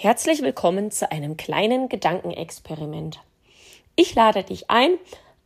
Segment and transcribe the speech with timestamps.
[0.00, 3.18] Herzlich willkommen zu einem kleinen Gedankenexperiment.
[3.96, 4.96] Ich lade dich ein,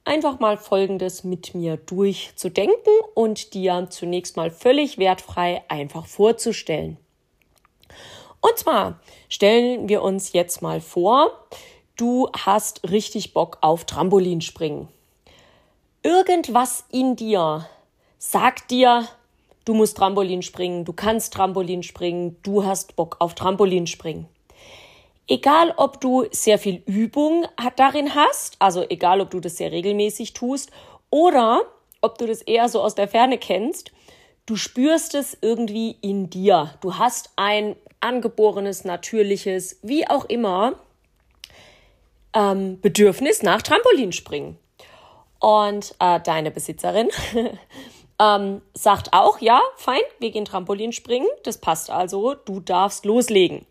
[0.05, 6.99] einfach mal Folgendes mit mir durchzudenken und dir zunächst mal völlig wertfrei einfach vorzustellen.
[8.43, 11.30] Und zwar stellen wir uns jetzt mal vor,
[11.96, 14.89] du hast richtig Bock auf Trampolinspringen.
[16.03, 17.66] Irgendwas in dir
[18.19, 19.09] sagt dir,
[19.64, 24.29] du musst Trampolin springen, du kannst Trampolin springen, du hast Bock auf Trampolinspringen.
[25.29, 30.32] Egal, ob du sehr viel Übung darin hast, also egal, ob du das sehr regelmäßig
[30.32, 30.71] tust
[31.11, 31.63] oder
[32.00, 33.92] ob du das eher so aus der Ferne kennst,
[34.46, 36.74] du spürst es irgendwie in dir.
[36.80, 40.74] Du hast ein angeborenes, natürliches, wie auch immer,
[42.34, 44.58] ähm, Bedürfnis nach Trampolinspringen.
[45.38, 47.08] Und äh, deine Besitzerin
[48.20, 53.66] ähm, sagt auch, ja, fein, wir gehen Trampolinspringen, das passt also, du darfst loslegen.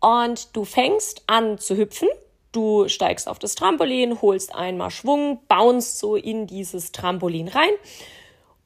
[0.00, 2.08] Und du fängst an zu hüpfen.
[2.52, 7.72] Du steigst auf das Trampolin, holst einmal Schwung, bounst so in dieses Trampolin rein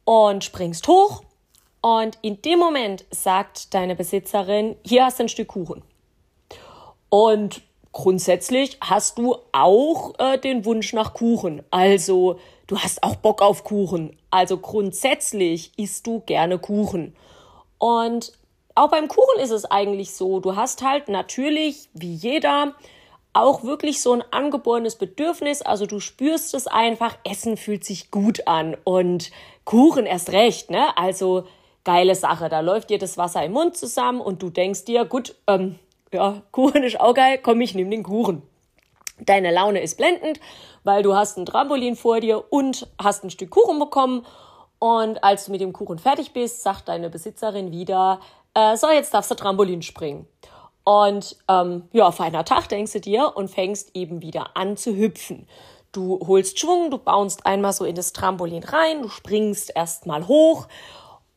[0.04, 1.22] und springst hoch.
[1.80, 5.82] Und in dem Moment sagt deine Besitzerin, hier hast du ein Stück Kuchen.
[7.08, 11.62] Und grundsätzlich hast du auch äh, den Wunsch nach Kuchen.
[11.70, 14.16] Also du hast auch Bock auf Kuchen.
[14.30, 17.16] Also grundsätzlich isst du gerne Kuchen.
[17.78, 18.32] Und
[18.80, 22.74] auch beim Kuchen ist es eigentlich so, du hast halt natürlich, wie jeder,
[23.32, 25.62] auch wirklich so ein angeborenes Bedürfnis.
[25.62, 29.30] Also du spürst es einfach, Essen fühlt sich gut an und
[29.64, 30.96] Kuchen erst recht, ne?
[30.96, 31.44] Also
[31.84, 32.48] geile Sache.
[32.48, 35.78] Da läuft dir das Wasser im Mund zusammen und du denkst dir, gut, ähm,
[36.12, 38.42] ja, Kuchen ist auch geil, komm, ich nehme den Kuchen.
[39.20, 40.40] Deine Laune ist blendend,
[40.82, 44.24] weil du hast ein Trampolin vor dir und hast ein Stück Kuchen bekommen.
[44.78, 48.20] Und als du mit dem Kuchen fertig bist, sagt deine Besitzerin wieder,
[48.54, 50.26] äh, so, jetzt darfst du Trampolin springen.
[50.84, 55.46] Und ähm, ja, feiner Tag, denkst du dir, und fängst eben wieder an zu hüpfen.
[55.92, 60.68] Du holst Schwung, du baust einmal so in das Trampolin rein, du springst erstmal hoch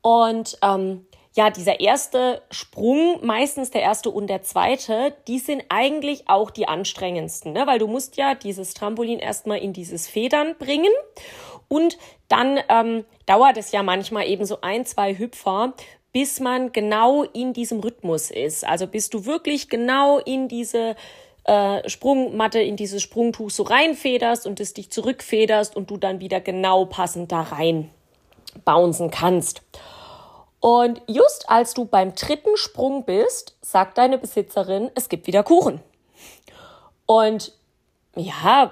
[0.01, 6.29] und ähm, ja, dieser erste Sprung, meistens der erste und der zweite, die sind eigentlich
[6.29, 7.65] auch die anstrengendsten, ne?
[7.65, 10.91] weil du musst ja dieses Trampolin erstmal in dieses Federn bringen
[11.67, 11.97] und
[12.27, 15.73] dann ähm, dauert es ja manchmal eben so ein, zwei Hüpfer,
[16.13, 18.65] bis man genau in diesem Rhythmus ist.
[18.65, 20.95] Also bis du wirklich genau in diese
[21.45, 26.39] äh, Sprungmatte, in dieses Sprungtuch so reinfederst und es dich zurückfederst und du dann wieder
[26.39, 27.89] genau passend da rein
[28.63, 29.63] bouncen kannst.
[30.59, 35.81] Und just als du beim dritten Sprung bist, sagt deine Besitzerin, es gibt wieder Kuchen.
[37.05, 37.51] Und
[38.15, 38.71] ja,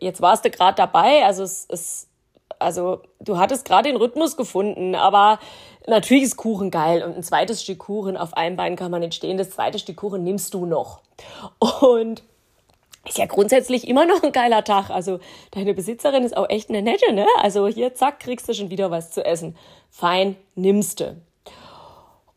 [0.00, 2.08] jetzt warst du gerade dabei, also es, es
[2.58, 5.38] also du hattest gerade den Rhythmus gefunden, aber
[5.86, 9.14] natürlich ist Kuchen geil und ein zweites Stück Kuchen auf einem Bein kann man nicht
[9.14, 9.38] stehen.
[9.38, 11.00] Das zweite Stück Kuchen nimmst du noch.
[11.80, 12.22] Und
[13.04, 14.90] ist ja grundsätzlich immer noch ein geiler Tag.
[14.90, 15.18] Also
[15.50, 17.26] deine Besitzerin ist auch echt eine nette, ne?
[17.40, 19.56] Also hier, zack, kriegst du schon wieder was zu essen.
[19.90, 21.16] Fein, nimmst du.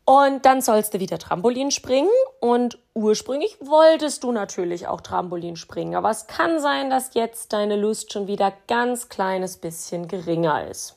[0.04, 2.10] Und dann sollst du wieder Trampolin springen.
[2.40, 5.94] Und ursprünglich wolltest du natürlich auch Trampolin springen.
[5.94, 10.96] Aber es kann sein, dass jetzt deine Lust schon wieder ganz kleines bisschen geringer ist.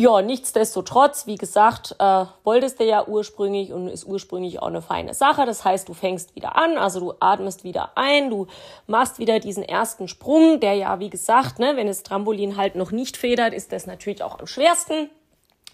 [0.00, 5.12] Ja, nichtsdestotrotz, wie gesagt, äh, wolltest du ja ursprünglich und ist ursprünglich auch eine feine
[5.12, 5.44] Sache.
[5.44, 8.46] Das heißt, du fängst wieder an, also du atmest wieder ein, du
[8.86, 12.92] machst wieder diesen ersten Sprung, der ja, wie gesagt, ne, wenn das Trampolin halt noch
[12.92, 15.10] nicht federt, ist das natürlich auch am schwersten.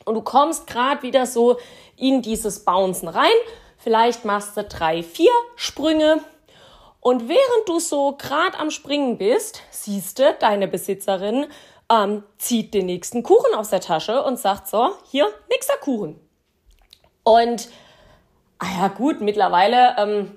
[0.05, 1.59] Und du kommst gerade wieder so
[1.97, 3.31] in dieses Bouncen rein.
[3.79, 6.19] Vielleicht machst du drei, vier Sprünge.
[6.99, 11.47] Und während du so gerade am Springen bist, siehst du, deine Besitzerin
[11.91, 16.19] ähm, zieht den nächsten Kuchen aus der Tasche und sagt so, hier, nächster Kuchen.
[17.23, 17.69] Und,
[18.59, 20.33] ah ja gut, mittlerweile ähm,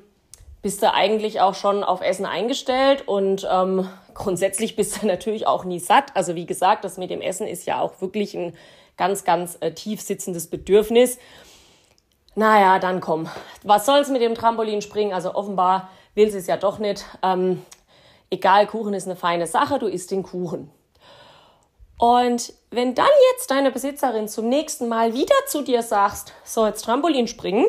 [0.61, 5.63] bist du eigentlich auch schon auf Essen eingestellt und ähm, grundsätzlich bist du natürlich auch
[5.63, 6.15] nie satt.
[6.15, 8.55] Also wie gesagt, das mit dem Essen ist ja auch wirklich ein
[8.97, 11.17] ganz, ganz äh, tief sitzendes Bedürfnis.
[12.35, 13.27] Naja, dann komm.
[13.63, 15.13] Was soll's mit dem Trampolin springen?
[15.13, 17.03] Also offenbar will sie es ja doch nicht.
[17.23, 17.63] Ähm,
[18.29, 20.69] egal, Kuchen ist eine feine Sache, du isst den Kuchen.
[21.99, 26.85] Und wenn dann jetzt deine Besitzerin zum nächsten Mal wieder zu dir sagst, so jetzt
[26.85, 27.65] Trampolin springen,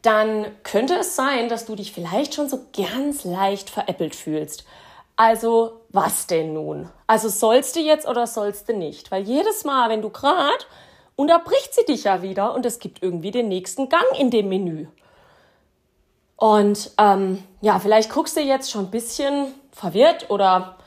[0.00, 4.64] dann könnte es sein, dass du dich vielleicht schon so ganz leicht veräppelt fühlst.
[5.16, 6.88] Also, was denn nun?
[7.06, 9.10] Also, sollst du jetzt oder sollst du nicht?
[9.10, 10.66] Weil jedes Mal, wenn du grad,
[11.14, 14.86] unterbricht sie dich ja wieder und es gibt irgendwie den nächsten Gang in dem Menü.
[16.36, 20.77] Und ähm, ja, vielleicht guckst du jetzt schon ein bisschen verwirrt oder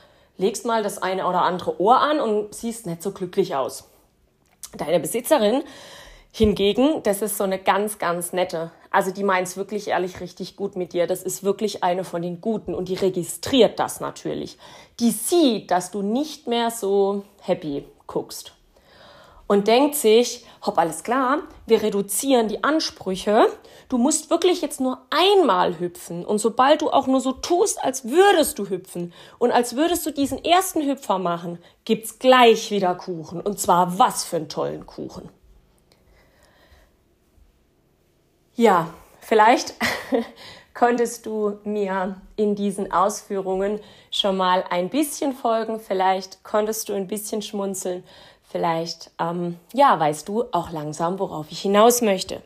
[0.42, 3.90] legst mal das eine oder andere Ohr an und siehst nicht so glücklich aus.
[4.78, 5.64] Deine Besitzerin,
[6.34, 8.72] Hingegen, das ist so eine ganz, ganz nette.
[8.90, 11.06] Also die meint es wirklich ehrlich richtig gut mit dir.
[11.06, 14.58] Das ist wirklich eine von den Guten und die registriert das natürlich.
[15.02, 18.54] Die sieht, dass du nicht mehr so happy guckst
[19.52, 23.48] und denkt sich, hopp, alles klar, wir reduzieren die Ansprüche.
[23.90, 26.24] Du musst wirklich jetzt nur einmal hüpfen.
[26.24, 30.12] Und sobald du auch nur so tust, als würdest du hüpfen und als würdest du
[30.12, 33.42] diesen ersten Hüpfer machen, gibt's gleich wieder Kuchen.
[33.42, 35.28] Und zwar was für einen tollen Kuchen.
[38.56, 38.88] Ja,
[39.20, 39.74] vielleicht
[40.74, 43.82] konntest du mir in diesen Ausführungen
[44.12, 45.82] schon mal ein bisschen folgen.
[45.82, 48.06] Vielleicht konntest du ein bisschen schmunzeln.
[48.52, 52.42] Vielleicht, ähm, ja, weißt du auch langsam, worauf ich hinaus möchte.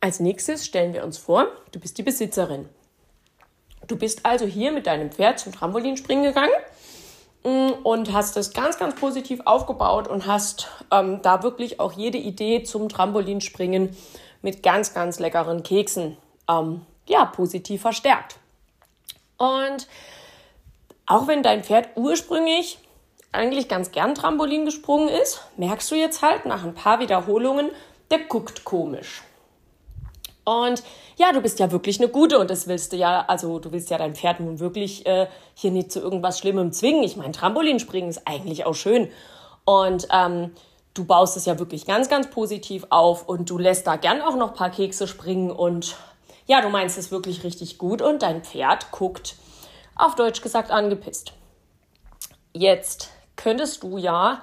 [0.00, 2.66] Als nächstes stellen wir uns vor, du bist die Besitzerin.
[3.86, 6.54] Du bist also hier mit deinem Pferd zum Trampolinspringen gegangen
[7.44, 12.16] mm, und hast es ganz, ganz positiv aufgebaut und hast ähm, da wirklich auch jede
[12.16, 13.94] Idee zum Trampolinspringen
[14.40, 16.16] mit ganz, ganz leckeren Keksen
[16.48, 18.36] ähm, ja, positiv verstärkt.
[19.36, 19.86] Und
[21.10, 22.78] auch wenn dein Pferd ursprünglich
[23.32, 27.70] eigentlich ganz gern Trampolin gesprungen ist, merkst du jetzt halt nach ein paar Wiederholungen,
[28.10, 29.22] der guckt komisch.
[30.44, 30.82] Und
[31.16, 33.90] ja, du bist ja wirklich eine gute und das willst du ja, also du willst
[33.90, 37.02] ja dein Pferd nun wirklich äh, hier nicht zu irgendwas Schlimmem zwingen.
[37.02, 39.08] Ich meine, Trampolinspringen ist eigentlich auch schön.
[39.64, 40.52] Und ähm,
[40.94, 44.36] du baust es ja wirklich ganz, ganz positiv auf und du lässt da gern auch
[44.36, 45.96] noch ein paar Kekse springen und
[46.46, 49.34] ja, du meinst es wirklich richtig gut und dein Pferd guckt
[50.00, 51.32] auf Deutsch gesagt angepisst.
[52.52, 54.42] Jetzt könntest du ja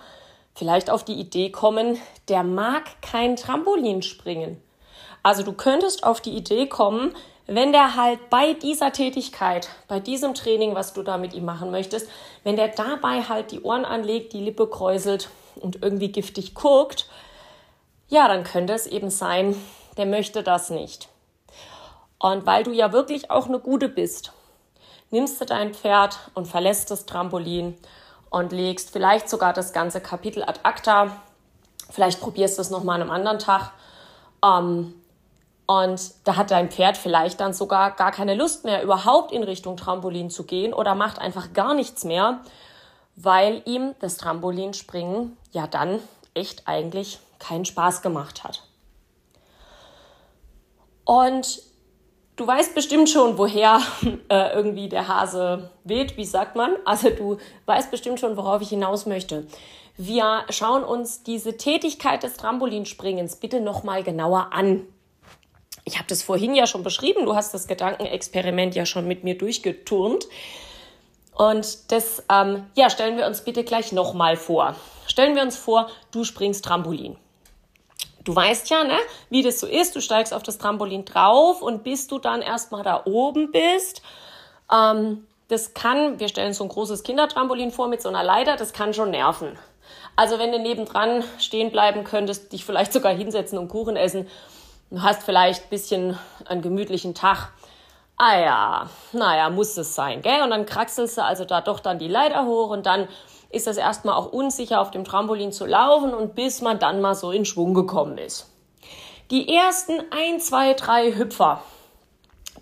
[0.55, 1.97] vielleicht auf die Idee kommen,
[2.29, 4.61] der mag kein Trampolin springen.
[5.23, 7.13] Also du könntest auf die Idee kommen,
[7.47, 11.71] wenn der halt bei dieser Tätigkeit, bei diesem Training, was du da mit ihm machen
[11.71, 12.09] möchtest,
[12.43, 17.09] wenn der dabei halt die Ohren anlegt, die Lippe kräuselt und irgendwie giftig guckt,
[18.09, 19.55] ja, dann könnte es eben sein,
[19.97, 21.09] der möchte das nicht.
[22.19, 24.33] Und weil du ja wirklich auch eine gute bist
[25.11, 27.75] nimmst du dein Pferd und verlässt das Trampolin
[28.29, 31.21] und legst vielleicht sogar das ganze Kapitel ad acta.
[31.89, 33.71] Vielleicht probierst du es nochmal an einem anderen Tag.
[34.43, 34.93] Ähm,
[35.65, 39.75] und da hat dein Pferd vielleicht dann sogar gar keine Lust mehr, überhaupt in Richtung
[39.75, 42.39] Trampolin zu gehen oder macht einfach gar nichts mehr,
[43.15, 45.99] weil ihm das Trampolinspringen ja dann
[46.33, 48.63] echt eigentlich keinen Spaß gemacht hat.
[51.03, 51.61] Und
[52.37, 53.81] Du weißt bestimmt schon, woher
[54.29, 56.75] äh, irgendwie der Hase weht, wie sagt man.
[56.85, 59.47] Also du weißt bestimmt schon, worauf ich hinaus möchte.
[59.97, 64.85] Wir schauen uns diese Tätigkeit des Trampolinspringens bitte nochmal genauer an.
[65.83, 67.25] Ich habe das vorhin ja schon beschrieben.
[67.25, 70.27] Du hast das Gedankenexperiment ja schon mit mir durchgeturnt.
[71.33, 74.75] Und das ähm, ja, stellen wir uns bitte gleich nochmal vor.
[75.07, 77.15] Stellen wir uns vor, du springst Trampolin.
[78.27, 78.97] Du weißt ja, ne,
[79.29, 79.95] wie das so ist.
[79.95, 84.01] Du steigst auf das Trampolin drauf und bis du dann erstmal da oben bist,
[84.69, 88.73] ähm, das kann, wir stellen so ein großes Kindertrampolin vor mit so einer Leiter, das
[88.73, 89.57] kann schon nerven.
[90.17, 94.27] Also wenn du nebendran stehen bleiben könntest, dich vielleicht sogar hinsetzen und Kuchen essen,
[94.89, 97.53] du hast vielleicht ein bisschen einen gemütlichen Tag.
[98.17, 100.41] Ah ja, naja, muss es sein, gell?
[100.41, 103.07] Und dann kraxelst du also da doch dann die Leiter hoch und dann
[103.49, 107.15] ist es erstmal auch unsicher, auf dem Trampolin zu laufen und bis man dann mal
[107.15, 108.51] so in Schwung gekommen ist.
[109.31, 111.61] Die ersten ein, zwei, drei Hüpfer,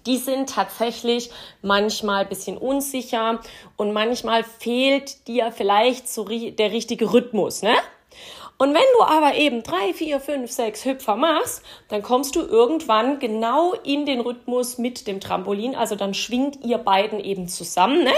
[0.05, 3.39] die sind tatsächlich manchmal ein bisschen unsicher
[3.77, 7.73] und manchmal fehlt dir vielleicht so der richtige Rhythmus, ne?
[8.57, 13.19] Und wenn du aber eben drei, vier, fünf, sechs Hüpfer machst, dann kommst du irgendwann
[13.19, 15.75] genau in den Rhythmus mit dem Trampolin.
[15.75, 18.05] Also dann schwingt ihr beiden eben zusammen.
[18.05, 18.13] Ne?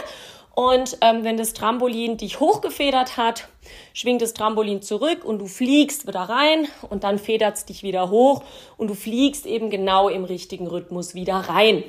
[0.57, 3.47] Und ähm, wenn das Trampolin dich hochgefedert hat,
[3.93, 8.09] schwingt das Trampolin zurück und du fliegst wieder rein und dann federt es dich wieder
[8.09, 8.41] hoch
[8.75, 11.83] und du fliegst eben genau im richtigen Rhythmus wieder rein.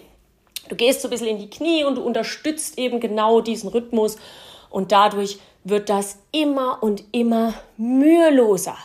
[0.68, 4.18] Du gehst so ein bisschen in die Knie und du unterstützt eben genau diesen Rhythmus
[4.68, 8.76] und dadurch wird das immer und immer müheloser.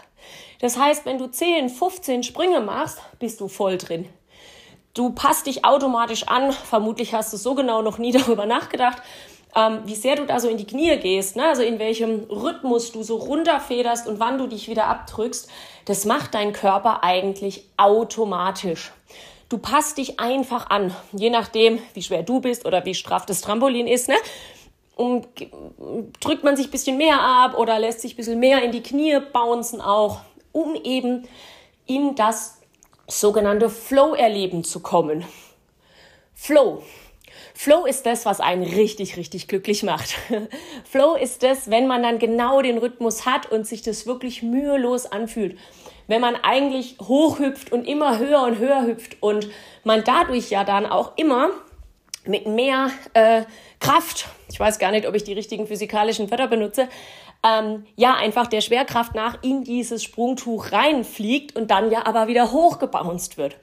[0.62, 4.08] Das heißt, wenn du 10, 15 Sprünge machst, bist du voll drin.
[4.94, 6.54] Du passt dich automatisch an.
[6.54, 9.02] Vermutlich hast du so genau noch nie darüber nachgedacht
[9.56, 11.46] ähm, wie sehr du da so in die Knie gehst, ne?
[11.46, 15.50] also in welchem Rhythmus du so runterfederst und wann du dich wieder abdrückst,
[15.86, 18.92] das macht dein Körper eigentlich automatisch.
[19.50, 23.42] Du passt dich einfach an, je nachdem, wie schwer du bist oder wie straff das
[23.42, 24.10] Trampolin ist.
[24.10, 24.16] Ne?
[24.96, 25.28] Und
[26.20, 28.82] drückt man sich ein bisschen mehr ab oder lässt sich ein bisschen mehr in die
[28.82, 31.28] Knie bouncen auch, um eben
[31.86, 32.60] in das
[33.08, 35.26] sogenannte Flow-Erleben zu kommen.
[36.34, 36.82] Flow
[37.54, 40.16] Flow ist das, was einen richtig, richtig glücklich macht.
[40.90, 45.06] Flow ist das, wenn man dann genau den Rhythmus hat und sich das wirklich mühelos
[45.06, 45.58] anfühlt.
[46.08, 49.50] Wenn man eigentlich hochhüpft und immer höher und höher hüpft und
[49.84, 51.52] man dadurch ja dann auch immer
[52.26, 53.44] mit mehr äh,
[53.80, 56.90] Kraft, ich weiß gar nicht, ob ich die richtigen physikalischen Wörter benutze,
[57.46, 62.52] ähm, ja einfach der Schwerkraft nach in dieses Sprungtuch reinfliegt und dann ja aber wieder
[62.52, 63.58] hochgebounced wird.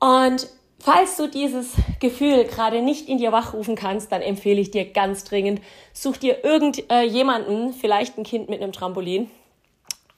[0.00, 0.48] Und
[0.78, 5.24] falls du dieses Gefühl gerade nicht in dir wachrufen kannst, dann empfehle ich dir ganz
[5.24, 5.60] dringend,
[5.92, 9.30] such dir irgendjemanden, vielleicht ein Kind mit einem Trampolin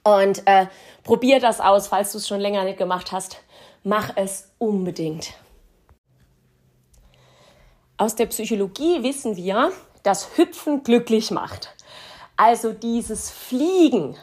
[0.02, 0.66] und äh,
[1.04, 3.42] probier das aus, falls du es schon länger nicht gemacht hast.
[3.82, 5.32] Mach es unbedingt.
[7.96, 11.74] Aus der Psychologie wissen wir, dass Hüpfen glücklich macht.
[12.36, 14.16] Also dieses Fliegen,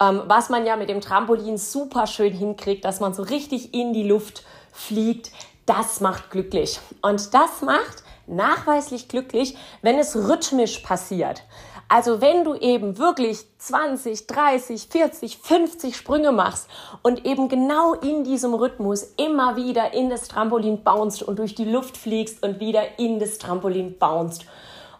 [0.00, 3.92] ähm, was man ja mit dem Trampolin super schön hinkriegt, dass man so richtig in
[3.92, 5.30] die Luft fliegt,
[5.66, 6.80] das macht glücklich.
[7.02, 11.42] Und das macht nachweislich glücklich, wenn es rhythmisch passiert.
[11.88, 16.68] Also wenn du eben wirklich 20, 30, 40, 50 Sprünge machst
[17.02, 21.66] und eben genau in diesem Rhythmus immer wieder in das Trampolin bounced und durch die
[21.66, 24.46] Luft fliegst und wieder in das Trampolin bounced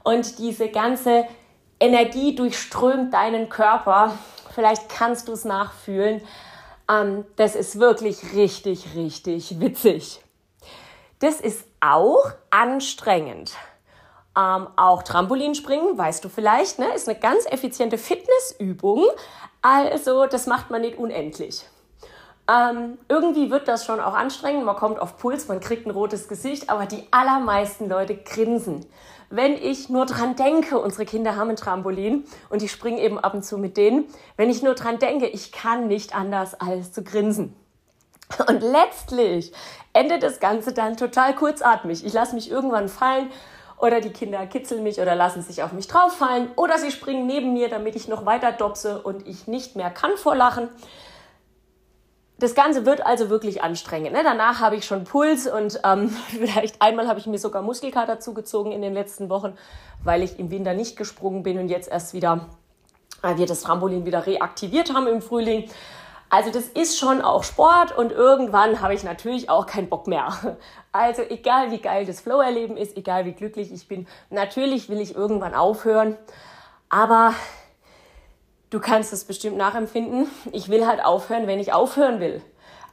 [0.02, 1.25] und diese ganze
[1.81, 4.19] Energie durchströmt deinen Körper.
[4.54, 6.21] Vielleicht kannst du es nachfühlen.
[6.90, 10.22] Ähm, das ist wirklich richtig, richtig witzig.
[11.23, 13.52] Das ist auch anstrengend.
[14.37, 19.05] Ähm, auch Trampolinspringen, weißt du vielleicht, ne, ist eine ganz effiziente Fitnessübung.
[19.61, 21.64] Also, das macht man nicht unendlich.
[22.50, 24.64] Ähm, irgendwie wird das schon auch anstrengend.
[24.64, 28.85] Man kommt auf Puls, man kriegt ein rotes Gesicht, aber die allermeisten Leute grinsen.
[29.31, 33.35] Wenn ich nur dran denke, unsere Kinder haben ein Trampolin und ich springe eben ab
[33.35, 34.09] und zu mit denen.
[34.37, 37.55] Wenn ich nur dran denke, ich kann nicht anders als zu grinsen.
[38.49, 39.52] Und letztlich
[39.93, 42.05] endet das Ganze dann total kurzatmig.
[42.05, 43.31] Ich lasse mich irgendwann fallen
[43.79, 47.52] oder die Kinder kitzeln mich oder lassen sich auf mich drauffallen oder sie springen neben
[47.52, 50.69] mir, damit ich noch weiter dopse und ich nicht mehr kann vor Lachen.
[52.38, 54.12] Das Ganze wird also wirklich anstrengend.
[54.12, 54.21] Ne?
[54.25, 58.73] Danach habe ich schon Puls und ähm, vielleicht einmal habe ich mir sogar Muskelkater zugezogen
[58.73, 59.55] in den letzten Wochen,
[60.02, 62.49] weil ich im Winter nicht gesprungen bin und jetzt erst wieder
[63.23, 65.69] äh, wir das Trampolin wieder reaktiviert haben im Frühling.
[66.33, 70.33] Also das ist schon auch Sport und irgendwann habe ich natürlich auch keinen Bock mehr.
[70.95, 75.15] Also egal wie geil das Flow-Erleben ist, egal wie glücklich ich bin, natürlich will ich
[75.15, 76.19] irgendwann aufhören.
[76.91, 77.33] Aber
[78.69, 80.27] du kannst es bestimmt nachempfinden.
[80.53, 82.43] Ich will halt aufhören, wenn ich aufhören will.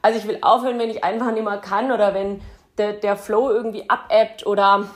[0.00, 2.40] Also ich will aufhören, wenn ich einfach nicht mehr kann oder wenn
[2.78, 4.88] der, der Flow irgendwie abebbt oder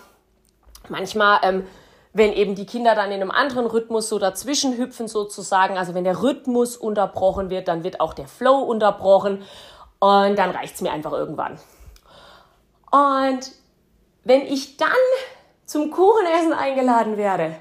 [0.89, 1.67] manchmal ähm,
[2.15, 6.05] wenn eben die Kinder dann in einem anderen Rhythmus so dazwischen hüpfen sozusagen, also wenn
[6.05, 9.43] der Rhythmus unterbrochen wird, dann wird auch der Flow unterbrochen
[9.99, 11.59] und dann reicht's mir einfach irgendwann.
[12.93, 13.51] Und
[14.23, 14.91] wenn ich dann
[15.67, 17.57] zum Kuchenessen eingeladen werde,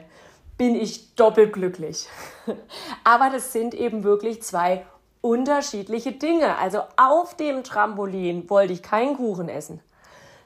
[0.56, 2.08] bin ich doppelt glücklich.
[3.04, 4.86] Aber das sind eben wirklich zwei
[5.22, 6.60] unterschiedliche Dinge.
[6.60, 9.82] Also auf dem Trampolin wollte ich keinen Kuchen essen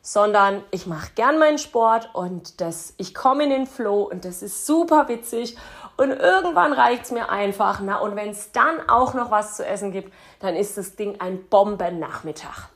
[0.07, 4.41] sondern ich mache gern meinen Sport und das, ich komme in den Flow und das
[4.41, 5.57] ist super witzig
[5.97, 7.81] und irgendwann reicht es mir einfach.
[7.83, 11.19] Na, und wenn es dann auch noch was zu essen gibt, dann ist das Ding
[11.19, 12.69] ein Bombennachmittag.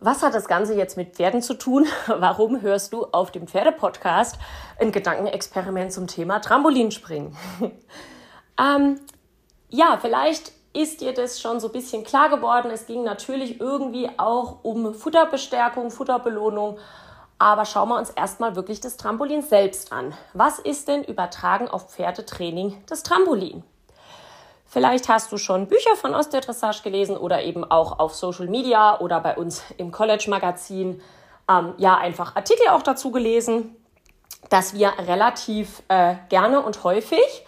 [0.00, 1.86] Was hat das Ganze jetzt mit Pferden zu tun?
[2.08, 4.36] Warum hörst du auf dem Pferdepodcast
[4.78, 7.34] ein Gedankenexperiment zum Thema Trampolinspringen?
[8.60, 9.00] ähm,
[9.70, 12.70] ja, vielleicht ist dir das schon so ein bisschen klar geworden.
[12.70, 16.78] Es ging natürlich irgendwie auch um Futterbestärkung, Futterbelohnung.
[17.38, 20.14] Aber schauen wir uns erstmal wirklich das Trampolin selbst an.
[20.32, 23.62] Was ist denn übertragen auf Pferdetraining das Trampolin?
[24.66, 29.20] Vielleicht hast du schon Bücher von Osteodressage gelesen oder eben auch auf Social Media oder
[29.20, 31.00] bei uns im College Magazin
[31.48, 33.76] ähm, ja einfach Artikel auch dazu gelesen,
[34.50, 37.44] dass wir relativ äh, gerne und häufig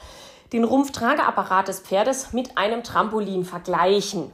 [0.52, 4.30] den Rumpftrageapparat des Pferdes mit einem Trampolin vergleichen.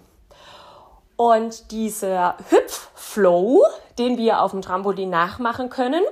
[1.16, 3.62] Und dieser Hüpfflow,
[3.99, 6.02] den wir auf dem Trampolin nachmachen können,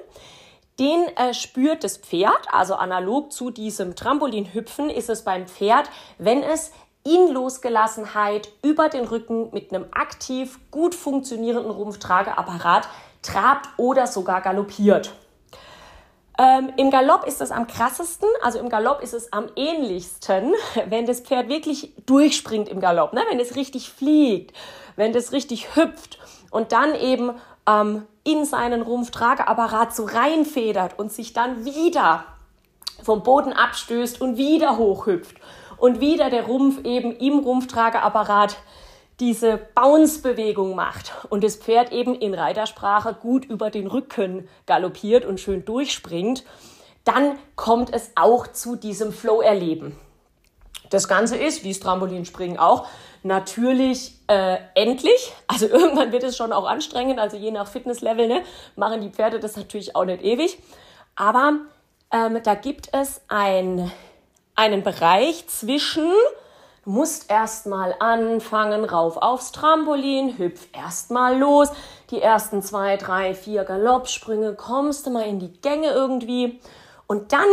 [0.79, 6.43] den äh, spürt das Pferd, also analog zu diesem Trampolinhüpfen ist es beim Pferd, wenn
[6.43, 6.73] es
[7.05, 12.89] in Losgelassenheit über den Rücken mit einem aktiv gut funktionierenden Rumpftrageapparat
[13.23, 15.13] trabt oder sogar galoppiert.
[16.39, 20.55] Ähm, Im Galopp ist es am krassesten, also im Galopp ist es am ähnlichsten,
[20.87, 23.23] wenn das Pferd wirklich durchspringt im Galopp, ne?
[23.29, 24.57] wenn es richtig fliegt,
[24.97, 26.19] wenn es richtig hüpft
[26.51, 27.33] und dann eben
[27.69, 32.25] ähm, in seinen Rumpftrageapparat so reinfedert und sich dann wieder
[33.03, 35.37] vom Boden abstößt und wieder hochhüpft
[35.77, 38.57] und wieder der Rumpf eben im Rumpftrageapparat
[39.23, 45.39] diese Bounce-Bewegung macht und das Pferd eben in Reitersprache gut über den Rücken galoppiert und
[45.39, 46.43] schön durchspringt,
[47.05, 49.97] dann kommt es auch zu diesem Flow-Erleben.
[50.91, 52.89] Das Ganze ist, wie das Trampolinspringen auch,
[53.23, 55.33] natürlich äh, endlich.
[55.47, 58.43] Also irgendwann wird es schon auch anstrengend, also je nach Fitnesslevel ne,
[58.75, 60.59] machen die Pferde das natürlich auch nicht ewig.
[61.15, 61.61] Aber
[62.13, 63.89] ähm, da gibt es ein,
[64.57, 66.11] einen Bereich zwischen,
[66.85, 71.69] du musst erstmal anfangen, rauf aufs Trampolin, hüpf erstmal los,
[72.11, 76.61] die ersten zwei, drei, vier Galoppsprünge, kommst du mal in die Gänge irgendwie.
[77.07, 77.49] Und dann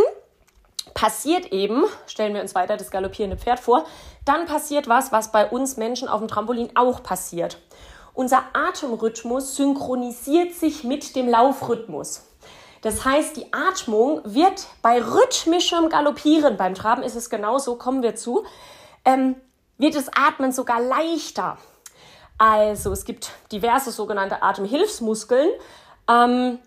[0.93, 3.85] passiert eben, stellen wir uns weiter das galoppierende Pferd vor,
[4.25, 7.57] dann passiert was, was bei uns Menschen auf dem Trampolin auch passiert.
[8.13, 12.25] Unser Atemrhythmus synchronisiert sich mit dem Laufrhythmus.
[12.81, 18.15] Das heißt, die Atmung wird bei rhythmischem Galoppieren, beim Traben ist es genauso, kommen wir
[18.15, 18.45] zu,
[19.05, 19.35] ähm,
[19.77, 21.57] wird das Atmen sogar leichter.
[22.37, 25.49] Also es gibt diverse sogenannte Atemhilfsmuskeln,
[26.09, 26.59] ähm,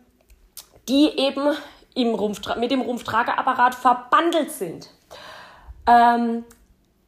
[0.89, 1.57] die eben
[1.95, 4.91] im Rumpf, mit dem Rumpftrageapparat verbandelt sind.
[5.87, 6.45] Ähm,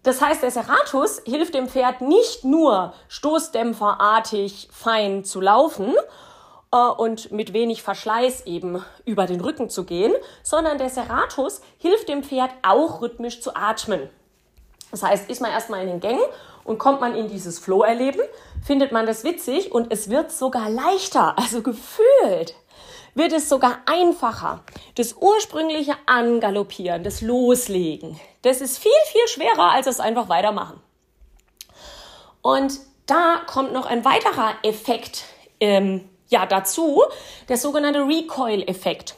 [0.02, 5.94] das heißt, der Serratus hilft dem Pferd nicht nur stoßdämpferartig fein zu laufen
[6.72, 10.12] äh, und mit wenig Verschleiß eben über den Rücken zu gehen,
[10.42, 14.10] sondern der Serratus hilft dem Pferd auch rhythmisch zu atmen.
[14.94, 16.22] Das heißt, ist man erstmal in den Gängen
[16.62, 18.20] und kommt man in dieses Flow-Erleben,
[18.64, 22.54] findet man das witzig und es wird sogar leichter, also gefühlt
[23.16, 24.62] wird es sogar einfacher.
[24.94, 30.80] Das ursprüngliche Angaloppieren, das Loslegen, das ist viel, viel schwerer als das einfach weitermachen.
[32.40, 35.24] Und da kommt noch ein weiterer Effekt
[35.58, 37.02] ähm, ja, dazu,
[37.48, 39.16] der sogenannte Recoil-Effekt.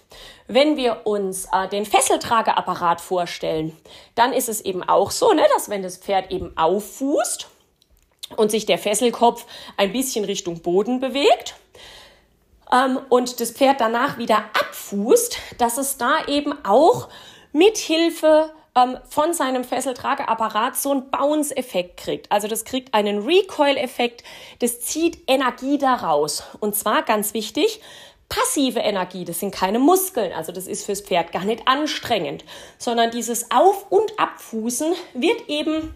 [0.48, 3.76] Wenn wir uns äh, den Fesseltrageapparat vorstellen,
[4.14, 7.48] dann ist es eben auch so, ne, dass wenn das Pferd eben auffußt
[8.36, 11.56] und sich der Fesselkopf ein bisschen Richtung Boden bewegt,
[12.72, 17.08] ähm, und das Pferd danach wieder abfußt, dass es da eben auch
[17.52, 22.30] mit Hilfe ähm, von seinem Fesseltrageapparat so einen Bounce-Effekt kriegt.
[22.32, 24.24] Also das kriegt einen Recoil-Effekt,
[24.58, 26.42] das zieht Energie daraus.
[26.60, 27.80] Und zwar ganz wichtig,
[28.28, 32.44] passive Energie, das sind keine Muskeln, also das ist fürs Pferd gar nicht anstrengend,
[32.78, 35.94] sondern dieses Auf- und Abfußen wird eben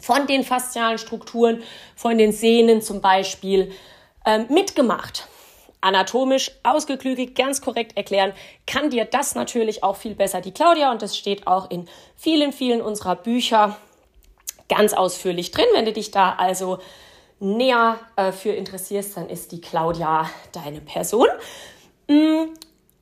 [0.00, 1.62] von den faszialen Strukturen,
[1.96, 3.72] von den Sehnen zum Beispiel,
[4.24, 5.28] ähm, mitgemacht
[5.80, 8.32] anatomisch ausgeklügelt, ganz korrekt erklären,
[8.66, 12.52] kann dir das natürlich auch viel besser die Claudia und das steht auch in vielen,
[12.52, 13.76] vielen unserer Bücher
[14.68, 15.66] ganz ausführlich drin.
[15.74, 16.78] Wenn du dich da also
[17.38, 21.28] näher äh, für interessierst, dann ist die Claudia deine Person.
[22.08, 22.44] Mm,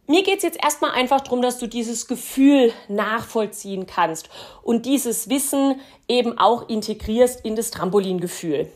[0.06, 4.28] mir geht es jetzt erstmal einfach darum, dass du dieses Gefühl nachvollziehen kannst
[4.62, 8.70] und dieses Wissen eben auch integrierst in das Trampolingefühl.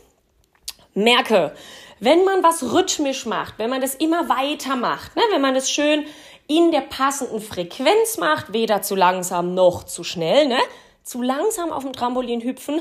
[0.94, 1.54] Merke,
[2.00, 5.70] wenn man was rhythmisch macht, wenn man das immer weiter macht, ne, wenn man das
[5.70, 6.04] schön
[6.46, 10.58] in der passenden Frequenz macht, weder zu langsam noch zu schnell, ne?
[11.02, 12.80] Zu langsam auf dem Trampolin hüpfen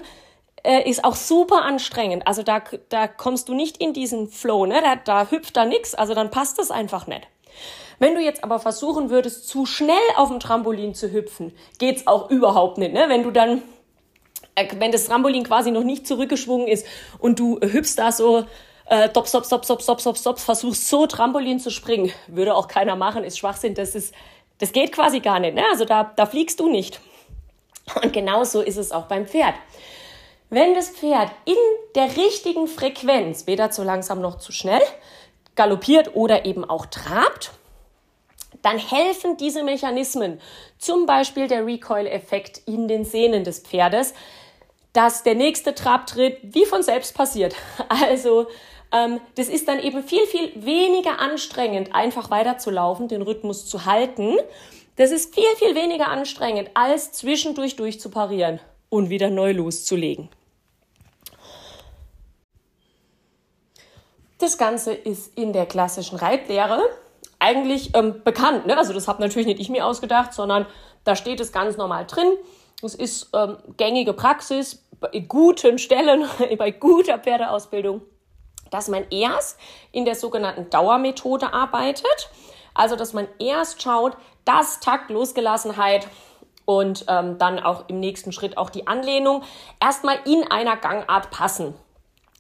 [0.64, 2.28] äh, ist auch super anstrengend.
[2.28, 4.82] Also da, da kommst du nicht in diesen Flow, ne?
[4.82, 7.28] Da, da hüpft da nix, also dann passt das einfach nicht.
[8.00, 12.30] Wenn du jetzt aber versuchen würdest, zu schnell auf dem Trampolin zu hüpfen, geht's auch
[12.30, 13.06] überhaupt nicht, ne?
[13.08, 13.62] Wenn du dann
[14.56, 16.86] äh, wenn das Trampolin quasi noch nicht zurückgeschwungen ist
[17.20, 18.46] und du hüpfst da so
[18.90, 22.68] äh, stop, stop, stop, stop, stop, stop, stop, versuchst so Trampolin zu springen, würde auch
[22.68, 24.14] keiner machen, ist Schwachsinn, das ist,
[24.60, 25.64] das geht quasi gar nicht, ne?
[25.72, 27.00] Also da, da fliegst du nicht.
[28.02, 29.54] Und genauso ist es auch beim Pferd.
[30.50, 31.56] Wenn das Pferd in
[31.96, 34.82] der richtigen Frequenz, weder zu langsam noch zu schnell,
[35.56, 37.52] galoppiert oder eben auch trabt,
[38.62, 40.40] dann helfen diese Mechanismen,
[40.78, 44.14] zum Beispiel der Recoil-Effekt in den Sehnen des Pferdes,
[44.94, 47.56] dass der nächste Trabtritt wie von selbst passiert.
[47.90, 48.48] Also
[48.94, 54.38] ähm, das ist dann eben viel, viel weniger anstrengend, einfach weiterzulaufen, den Rhythmus zu halten.
[54.96, 60.30] Das ist viel, viel weniger anstrengend, als zwischendurch durchzuparieren und wieder neu loszulegen.
[64.40, 66.82] Das Ganze ist in der klassischen Reitlehre
[67.40, 68.66] eigentlich ähm, bekannt.
[68.68, 68.78] Ne?
[68.78, 70.66] Also das habe natürlich nicht ich mir ausgedacht, sondern
[71.04, 72.32] da steht es ganz normal drin.
[72.84, 76.26] Es ist ähm, gängige Praxis bei guten Stellen,
[76.58, 78.02] bei guter Pferdeausbildung
[78.72, 79.60] dass man erst
[79.92, 82.30] in der sogenannten Dauermethode arbeitet.
[82.74, 86.08] Also, dass man erst schaut, dass Takt, Losgelassenheit
[86.66, 89.44] und ähm, dann auch im nächsten Schritt auch die Anlehnung
[89.82, 91.74] erstmal in einer Gangart passen.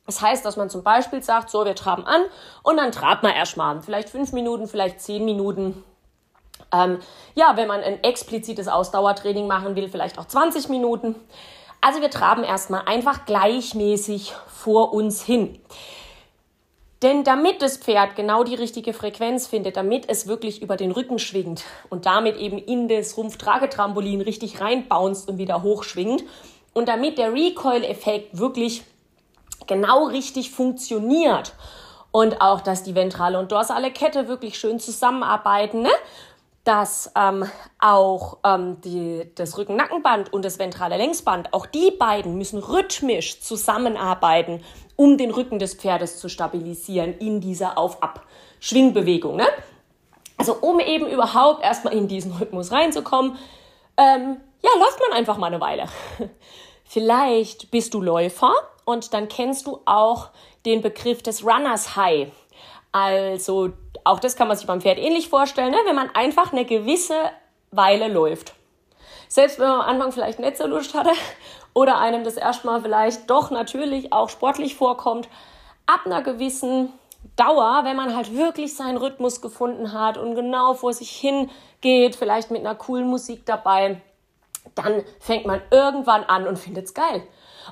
[0.08, 2.22] Das heißt, dass man zum Beispiel sagt, so, wir traben an
[2.64, 3.82] und dann trabt man erstmal.
[3.82, 5.84] Vielleicht fünf Minuten, vielleicht zehn Minuten.
[6.74, 7.00] Ähm,
[7.36, 11.16] ja, wenn man ein explizites Ausdauertraining machen will, vielleicht auch 20 Minuten.
[11.82, 15.60] Also wir traben erstmal einfach gleichmäßig vor uns hin.
[17.04, 21.20] Denn damit das Pferd genau die richtige Frequenz findet, damit es wirklich über den Rücken
[21.20, 26.24] schwingt und damit eben in das Rumpftragetrampolin richtig reinbounced und wieder hochschwingt
[26.74, 28.84] und damit der Recoil-Effekt wirklich
[29.66, 31.54] genau richtig funktioniert
[32.12, 35.92] und auch, dass die ventrale und dorsale Kette wirklich schön zusammenarbeiten, ne?
[36.64, 37.46] dass ähm,
[37.80, 44.62] auch ähm, die, das Rücken-Nackenband und das ventrale Längsband, auch die beiden müssen rhythmisch zusammenarbeiten,
[44.98, 49.38] um den Rücken des Pferdes zu stabilisieren in dieser Auf-Ab-Schwingbewegung.
[49.38, 49.48] Ne?
[50.38, 53.38] Also um eben überhaupt erstmal in diesen Rhythmus reinzukommen,
[53.96, 55.86] ähm, ja, läuft man einfach mal eine Weile.
[56.88, 58.54] Vielleicht bist du Läufer
[58.86, 60.30] und dann kennst du auch
[60.66, 62.32] den Begriff des Runners High.
[62.94, 63.74] Also
[64.06, 65.78] auch das kann man sich beim Pferd ähnlich vorstellen, ne?
[65.86, 67.16] wenn man einfach eine gewisse
[67.72, 68.54] Weile läuft.
[69.28, 71.12] Selbst wenn man am Anfang vielleicht nicht so Lust hatte
[71.74, 75.28] oder einem das erstmal vielleicht doch natürlich auch sportlich vorkommt,
[75.86, 76.94] ab einer gewissen
[77.36, 81.50] Dauer, wenn man halt wirklich seinen Rhythmus gefunden hat und genau vor sich hin
[81.82, 84.02] geht, vielleicht mit einer coolen Musik dabei,
[84.76, 87.24] dann fängt man irgendwann an und findet es geil.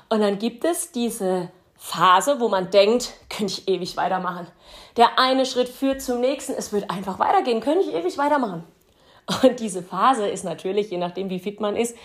[0.08, 4.46] Und dann gibt es diese Phase, wo man denkt, könnte ich ewig weitermachen.
[4.96, 8.64] Der eine Schritt führt zum nächsten, es wird einfach weitergehen, könnte ich ewig weitermachen.
[9.42, 11.96] Und diese Phase ist natürlich, je nachdem wie fit man ist,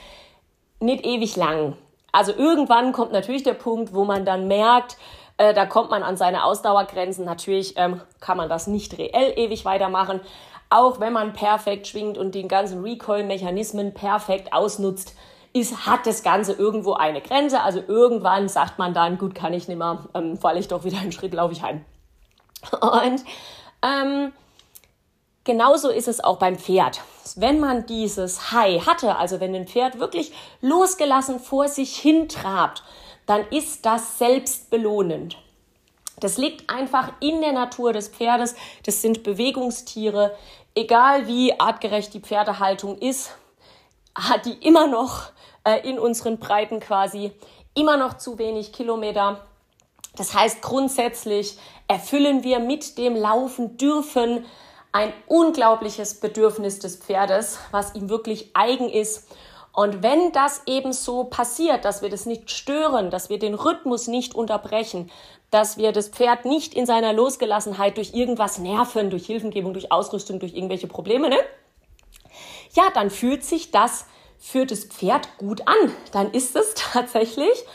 [0.79, 1.77] nicht ewig lang.
[2.11, 4.97] Also irgendwann kommt natürlich der Punkt, wo man dann merkt,
[5.37, 7.25] äh, da kommt man an seine Ausdauergrenzen.
[7.25, 10.19] Natürlich ähm, kann man das nicht reell ewig weitermachen,
[10.71, 15.15] auch wenn man perfekt schwingt und den ganzen Recoil-Mechanismen perfekt ausnutzt
[15.53, 17.61] ist, hat das Ganze irgendwo eine Grenze.
[17.61, 20.97] Also irgendwann sagt man dann, gut, kann ich nicht mehr, ähm, falle ich doch wieder
[20.99, 21.83] einen Schritt, laufe ich heim.
[22.71, 23.23] Und
[23.83, 24.31] ähm,
[25.43, 27.01] genauso ist es auch beim Pferd.
[27.35, 30.31] Wenn man dieses High hatte, also wenn ein Pferd wirklich
[30.61, 32.83] losgelassen vor sich hin trabt,
[33.25, 35.37] dann ist das selbstbelohnend.
[36.21, 38.55] Das liegt einfach in der Natur des Pferdes.
[38.85, 40.35] Das sind Bewegungstiere.
[40.73, 43.31] Egal wie artgerecht die Pferdehaltung ist,
[44.15, 45.31] hat die immer noch
[45.65, 47.31] äh, in unseren Breiten quasi
[47.73, 49.45] immer noch zu wenig Kilometer.
[50.15, 51.57] Das heißt, grundsätzlich
[51.87, 54.45] erfüllen wir mit dem Laufen dürfen
[54.91, 59.27] ein unglaubliches Bedürfnis des Pferdes, was ihm wirklich eigen ist.
[59.73, 64.07] Und wenn das eben so passiert, dass wir das nicht stören, dass wir den Rhythmus
[64.07, 65.09] nicht unterbrechen,
[65.49, 70.39] dass wir das Pferd nicht in seiner Losgelassenheit durch irgendwas nerven, durch Hilfengebung, durch Ausrüstung,
[70.39, 71.39] durch irgendwelche Probleme, ne?
[72.73, 74.05] Ja, dann fühlt sich das
[74.39, 75.93] für das Pferd gut an.
[76.11, 77.65] Dann ist es tatsächlich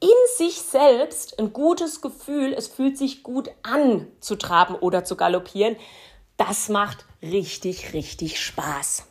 [0.00, 2.52] in sich selbst ein gutes Gefühl.
[2.52, 5.76] Es fühlt sich gut an zu traben oder zu galoppieren.
[6.36, 9.06] Das macht richtig, richtig Spaß.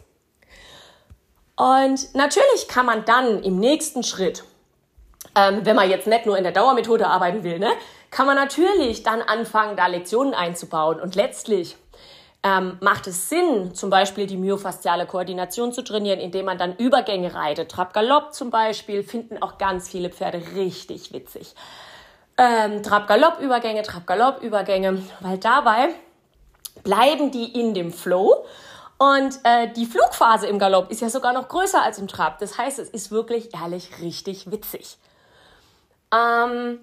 [1.55, 4.43] Und natürlich kann man dann im nächsten Schritt,
[5.35, 7.71] ähm, wenn man jetzt nicht nur in der Dauermethode arbeiten will, ne,
[8.09, 10.99] kann man natürlich dann anfangen, da Lektionen einzubauen.
[10.99, 11.75] Und letztlich
[12.43, 17.33] ähm, macht es Sinn, zum Beispiel die myofasziale Koordination zu trainieren, indem man dann Übergänge
[17.33, 17.71] reitet.
[17.71, 21.55] Trab-Galopp zum Beispiel finden auch ganz viele Pferde richtig witzig.
[22.37, 25.89] Ähm, Trab-Galopp-Übergänge, Trab-Galopp-Übergänge, weil dabei
[26.83, 28.45] bleiben die in dem Flow
[29.03, 32.39] und äh, die Flugphase im Galopp ist ja sogar noch größer als im Trab.
[32.39, 34.97] Das heißt, es ist wirklich ehrlich richtig witzig.
[36.13, 36.79] Ähm,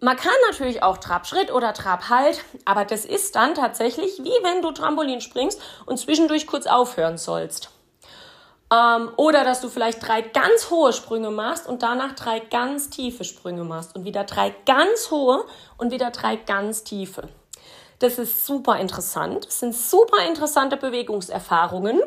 [0.00, 4.70] man kann natürlich auch Trabschritt oder Trabhalt, aber das ist dann tatsächlich wie wenn du
[4.70, 7.68] Trampolin springst und zwischendurch kurz aufhören sollst.
[8.72, 13.24] Ähm, oder dass du vielleicht drei ganz hohe Sprünge machst und danach drei ganz tiefe
[13.24, 15.44] Sprünge machst und wieder drei ganz hohe
[15.76, 17.28] und wieder drei ganz tiefe.
[17.98, 19.46] Das ist super interessant.
[19.46, 22.00] Das sind super interessante Bewegungserfahrungen.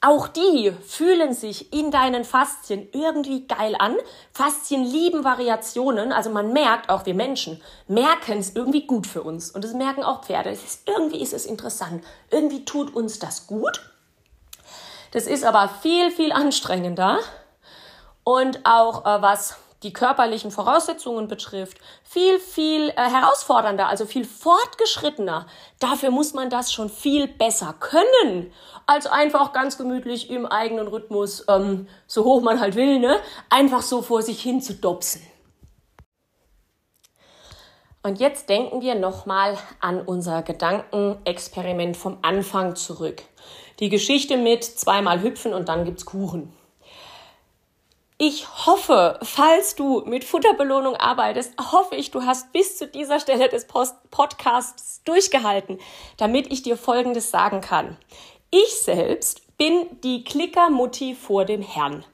[0.00, 3.96] Auch die fühlen sich in deinen Faszien irgendwie geil an.
[4.32, 6.12] Faszien lieben Variationen.
[6.12, 9.50] Also man merkt, auch wir Menschen merken es irgendwie gut für uns.
[9.50, 10.50] Und das merken auch Pferde.
[10.50, 12.02] Ist, irgendwie ist es interessant.
[12.30, 13.82] Irgendwie tut uns das gut.
[15.10, 17.18] Das ist aber viel, viel anstrengender.
[18.24, 25.46] Und auch äh, was die körperlichen Voraussetzungen betrifft, viel, viel äh, herausfordernder, also viel fortgeschrittener.
[25.78, 28.52] Dafür muss man das schon viel besser können,
[28.86, 33.20] als einfach ganz gemütlich im eigenen Rhythmus, ähm, so hoch man halt will, ne,
[33.50, 35.22] einfach so vor sich hin zu dopsen.
[38.02, 43.22] Und jetzt denken wir nochmal an unser Gedankenexperiment vom Anfang zurück.
[43.80, 46.52] Die Geschichte mit zweimal hüpfen und dann gibt's Kuchen.
[48.16, 53.48] Ich hoffe, falls du mit Futterbelohnung arbeitest, hoffe ich, du hast bis zu dieser Stelle
[53.48, 55.80] des Post Podcasts durchgehalten,
[56.16, 57.96] damit ich dir Folgendes sagen kann.
[58.52, 62.04] Ich selbst bin die Klickermutti vor dem Herrn.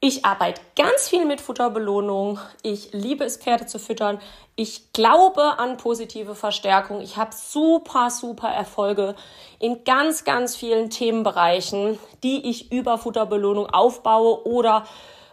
[0.00, 2.38] Ich arbeite ganz viel mit Futterbelohnung.
[2.62, 4.18] Ich liebe es, Pferde zu füttern.
[4.54, 7.02] Ich glaube an positive Verstärkung.
[7.02, 9.16] Ich habe super, super Erfolge
[9.58, 14.86] in ganz, ganz vielen Themenbereichen, die ich über Futterbelohnung aufbaue oder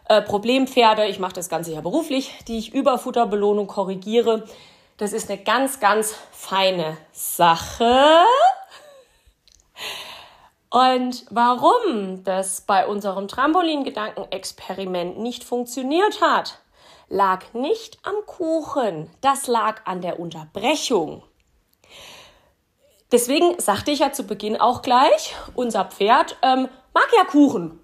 [0.10, 4.46] äh, Problempferde, ich mache das Ganze ja beruflich, die ich über Futterbelohnung korrigiere.
[4.98, 8.26] Das ist eine ganz, ganz feine Sache.
[10.70, 16.60] Und warum das bei unserem Trampolin-Gedankenexperiment nicht funktioniert hat,
[17.10, 21.24] lag nicht am Kuchen, das lag an der Unterbrechung.
[23.12, 27.80] Deswegen sagte ich ja zu Beginn auch gleich, unser Pferd ähm, mag ja Kuchen.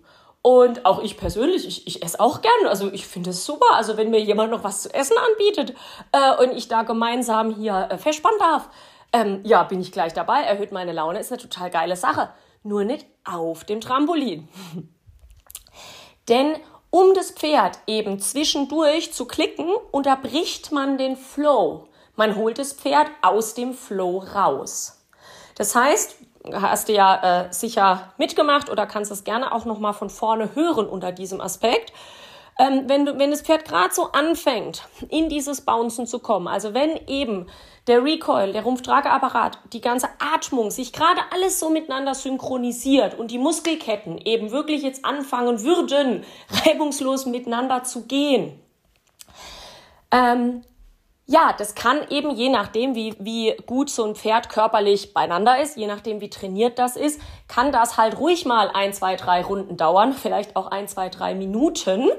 [0.49, 2.67] Und auch ich persönlich, ich, ich esse auch gern.
[2.67, 3.73] Also ich finde es super.
[3.73, 5.75] Also wenn mir jemand noch was zu essen anbietet
[6.11, 8.69] äh, und ich da gemeinsam hier äh, festspannen darf,
[9.13, 12.29] ähm, ja, bin ich gleich dabei, erhöht meine Laune, ist eine total geile Sache
[12.63, 14.47] nur nicht auf dem Trampolin.
[16.29, 16.55] Denn
[16.89, 21.87] um das Pferd eben zwischendurch zu klicken, unterbricht man den Flow.
[22.15, 25.05] Man holt das Pferd aus dem Flow raus.
[25.55, 26.17] Das heißt,
[26.53, 30.55] hast du ja äh, sicher mitgemacht oder kannst es gerne auch noch mal von vorne
[30.55, 31.93] hören unter diesem Aspekt.
[32.57, 36.73] Ähm, wenn, du, wenn das Pferd gerade so anfängt, in dieses Bouncen zu kommen, also
[36.73, 37.47] wenn eben
[37.87, 43.37] der Recoil, der Rumpftrageapparat, die ganze Atmung sich gerade alles so miteinander synchronisiert und die
[43.37, 46.25] Muskelketten eben wirklich jetzt anfangen würden,
[46.65, 48.59] reibungslos miteinander zu gehen,
[50.11, 50.63] ähm,
[51.31, 55.77] ja, das kann eben je nachdem, wie, wie gut so ein Pferd körperlich beieinander ist,
[55.77, 59.77] je nachdem, wie trainiert das ist, kann das halt ruhig mal ein, zwei, drei Runden
[59.77, 62.09] dauern, vielleicht auch ein, zwei, drei Minuten.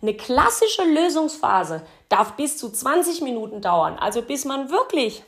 [0.00, 5.24] Eine klassische Lösungsphase darf bis zu 20 Minuten dauern, also bis man wirklich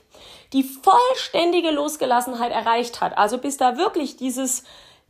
[0.53, 4.63] die vollständige Losgelassenheit erreicht hat, also bis da wirklich dieses,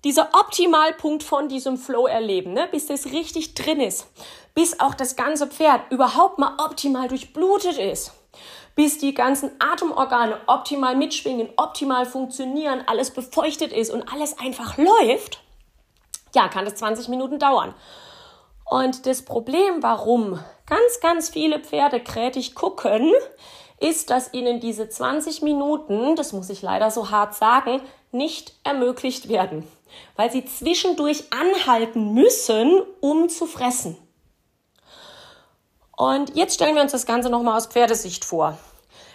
[0.05, 2.67] dieser Optimalpunkt von diesem Flow erleben, ne?
[2.71, 4.07] bis das richtig drin ist,
[4.55, 8.13] bis auch das ganze Pferd überhaupt mal optimal durchblutet ist,
[8.75, 15.43] bis die ganzen Atemorgane optimal mitschwingen, optimal funktionieren, alles befeuchtet ist und alles einfach läuft,
[16.35, 17.75] ja, kann das 20 Minuten dauern.
[18.65, 23.13] Und das Problem, warum ganz, ganz viele Pferde krätig gucken,
[23.81, 27.83] ist, dass ihnen diese 20 Minuten, das muss ich leider so hart sagen,
[28.13, 29.67] nicht ermöglicht werden,
[30.17, 33.99] weil sie zwischendurch anhalten müssen, um zu fressen.
[36.03, 38.59] Und jetzt stellen wir uns das Ganze nochmal aus Pferdesicht vor.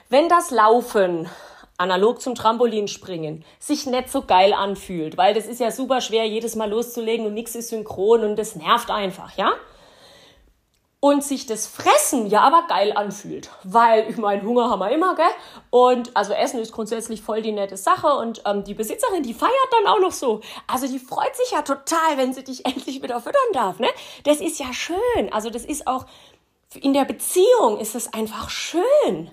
[0.08, 1.30] Wenn das Laufen
[1.78, 6.56] analog zum Trampolinspringen, sich nicht so geil anfühlt, weil das ist ja super schwer, jedes
[6.56, 9.52] Mal loszulegen und nichts ist synchron und das nervt einfach, ja?
[11.02, 15.14] Und sich das Fressen ja aber geil anfühlt, weil ich meine, Hunger haben wir immer,
[15.16, 15.26] gell?
[15.70, 19.52] Und also Essen ist grundsätzlich voll die nette Sache und ähm, die Besitzerin, die feiert
[19.72, 20.40] dann auch noch so.
[20.68, 23.90] Also die freut sich ja total, wenn sie dich endlich wieder füttern darf, ne?
[24.24, 25.34] Das ist ja schön.
[25.34, 26.06] Also das ist auch
[26.76, 29.32] in der Beziehung ist es einfach schön.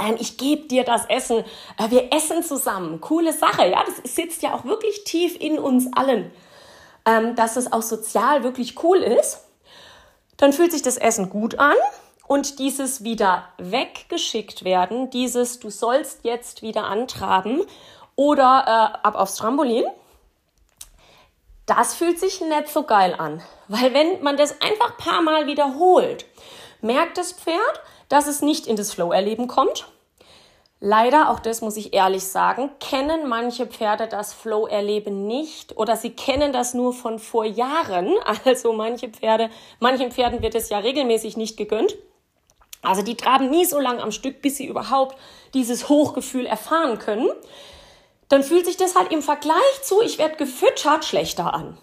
[0.00, 1.44] Ähm, ich gebe dir das Essen,
[1.78, 3.00] äh, wir essen zusammen.
[3.00, 6.30] Coole Sache, ja, das sitzt ja auch wirklich tief in uns allen,
[7.04, 9.44] ähm, dass es auch sozial wirklich cool ist.
[10.36, 11.74] Dann fühlt sich das Essen gut an
[12.28, 17.62] und dieses wieder weggeschickt werden, dieses du sollst jetzt wieder antraben
[18.14, 19.84] oder äh, ab aufs Trampolin,
[21.68, 23.42] das fühlt sich nicht so geil an.
[23.68, 26.24] Weil wenn man das einfach paar Mal wiederholt,
[26.80, 29.86] merkt das Pferd, dass es nicht in das Flow-Erleben kommt.
[30.80, 36.10] Leider, auch das muss ich ehrlich sagen, kennen manche Pferde das Flow-Erleben nicht oder sie
[36.10, 38.14] kennen das nur von vor Jahren.
[38.44, 39.50] Also manche Pferde,
[39.80, 41.96] manchen Pferden wird es ja regelmäßig nicht gegönnt.
[42.80, 45.18] Also die traben nie so lang am Stück, bis sie überhaupt
[45.52, 47.28] dieses Hochgefühl erfahren können.
[48.28, 51.78] Dann fühlt sich das halt im Vergleich zu, ich werde gefüttert, schlechter an.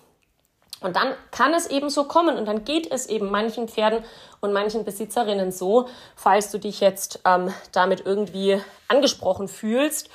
[0.82, 4.04] Und dann kann es eben so kommen und dann geht es eben manchen Pferden
[4.42, 10.10] und manchen Besitzerinnen so, falls du dich jetzt ähm, damit irgendwie angesprochen fühlst,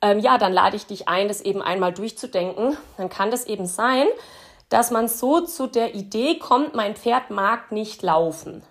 [0.00, 2.76] ähm, ja, dann lade ich dich ein, das eben einmal durchzudenken.
[2.96, 4.06] Dann kann das eben sein,
[4.68, 8.62] dass man so zu der Idee kommt, mein Pferd mag nicht laufen.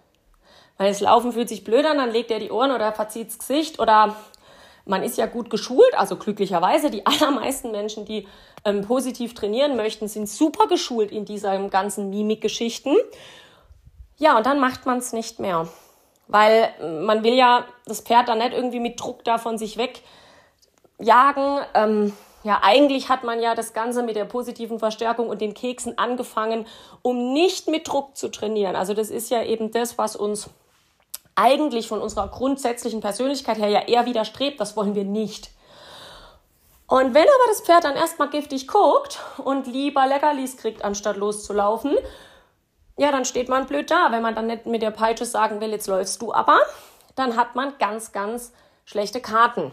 [0.77, 3.39] Weil das Laufen fühlt sich blöd an, dann legt er die Ohren oder verzieht das
[3.39, 4.15] Gesicht oder
[4.87, 8.27] man ist ja gut geschult, also glücklicherweise die allermeisten Menschen, die
[8.65, 12.95] ähm, positiv trainieren möchten, sind super geschult in dieser ganzen Mimikgeschichten.
[14.17, 15.67] Ja, und dann macht man es nicht mehr.
[16.27, 16.73] Weil
[17.03, 21.59] man will ja das Pferd dann nicht irgendwie mit Druck da von sich wegjagen.
[21.73, 25.97] Ähm, ja, eigentlich hat man ja das Ganze mit der positiven Verstärkung und den Keksen
[25.97, 26.65] angefangen,
[27.01, 28.75] um nicht mit Druck zu trainieren.
[28.75, 30.49] Also das ist ja eben das, was uns
[31.37, 34.59] eigentlich von unserer grundsätzlichen Persönlichkeit her ja eher widerstrebt.
[34.59, 35.51] Das wollen wir nicht.
[36.87, 41.95] Und wenn aber das Pferd dann erstmal giftig guckt und lieber Leckerlis kriegt, anstatt loszulaufen,
[42.97, 44.07] ja, dann steht man blöd da.
[44.11, 46.59] Wenn man dann nicht mit der Peitsche sagen will, jetzt läufst du aber,
[47.15, 48.51] dann hat man ganz, ganz
[48.85, 49.71] schlechte Karten.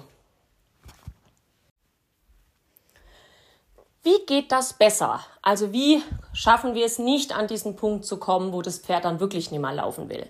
[4.02, 5.20] Wie geht das besser?
[5.40, 6.02] Also wie
[6.34, 9.60] schaffen wir es nicht, an diesen Punkt zu kommen, wo das Pferd dann wirklich nicht
[9.60, 10.28] mehr laufen will?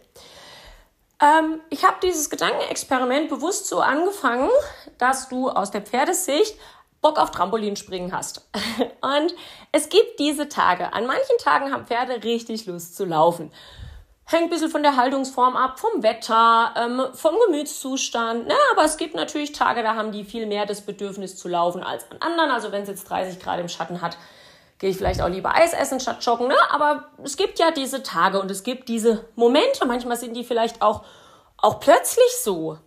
[1.25, 4.51] Ähm, ich habe dieses Gedankenexperiment bewusst so angefangen,
[4.99, 6.59] dass du aus der Pferdesicht
[7.01, 8.49] Bock auf Trampolinspringen hast.
[9.01, 9.35] Und
[9.73, 10.93] es gibt diese Tage.
[10.93, 13.51] An manchen Tagen haben Pferde richtig Lust zu laufen.
[14.27, 18.47] Hängt ein bisschen von der Haltungsform ab, vom Wetter, ähm, vom Gemütszustand.
[18.47, 18.55] Ne?
[18.73, 22.11] Aber es gibt natürlich Tage, da haben die viel mehr das Bedürfnis zu laufen als
[22.11, 22.51] an anderen.
[22.51, 24.17] Also wenn es jetzt 30 Grad im Schatten hat,
[24.79, 26.49] gehe ich vielleicht auch lieber Eis essen statt joggen.
[26.49, 26.57] Ne?
[26.71, 29.87] Aber es gibt ja diese Tage und es gibt diese Momente.
[29.87, 31.05] Manchmal sind die vielleicht auch,
[31.57, 32.79] auch plötzlich so,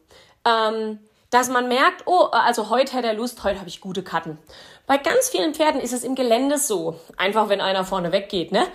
[0.46, 4.38] ähm, dass man merkt, oh, also heute hat er Lust, heute habe ich gute Karten.
[4.86, 8.66] Bei ganz vielen Pferden ist es im Gelände so, einfach wenn einer vorne weggeht, ne?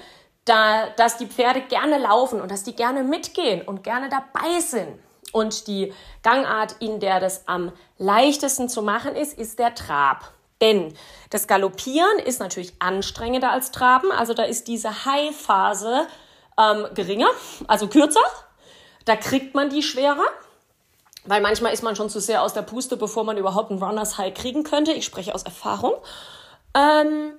[0.44, 4.98] da, dass die Pferde gerne laufen und dass die gerne mitgehen und gerne dabei sind.
[5.32, 10.32] Und die Gangart, in der das am leichtesten zu machen ist, ist der Trab.
[10.62, 10.94] Denn
[11.30, 14.10] das Galoppieren ist natürlich anstrengender als Traben.
[14.12, 16.06] Also da ist diese High-Phase
[16.58, 17.28] ähm, geringer,
[17.66, 18.20] also kürzer.
[19.04, 20.24] Da kriegt man die schwerer.
[21.24, 24.18] Weil manchmal ist man schon zu sehr aus der Puste, bevor man überhaupt einen Runners
[24.18, 24.92] High kriegen könnte.
[24.92, 25.94] Ich spreche aus Erfahrung.
[26.74, 27.32] Ähm,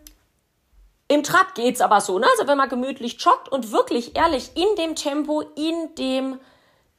[1.08, 2.28] im Trab geht's aber so, ne?
[2.32, 6.40] Also wenn man gemütlich joggt und wirklich ehrlich in dem Tempo, in dem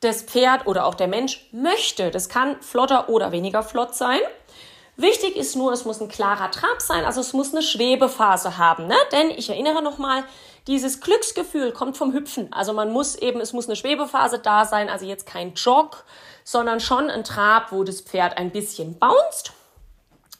[0.00, 2.10] das Pferd oder auch der Mensch möchte.
[2.10, 4.20] Das kann flotter oder weniger flott sein.
[4.96, 8.86] Wichtig ist nur, es muss ein klarer Trab sein, also es muss eine Schwebephase haben,
[8.86, 8.96] ne?
[9.10, 10.22] Denn ich erinnere nochmal,
[10.68, 12.52] dieses Glücksgefühl kommt vom Hüpfen.
[12.52, 16.04] Also man muss eben, es muss eine Schwebephase da sein, also jetzt kein Jog,
[16.44, 19.52] sondern schon ein Trab, wo das Pferd ein bisschen bounced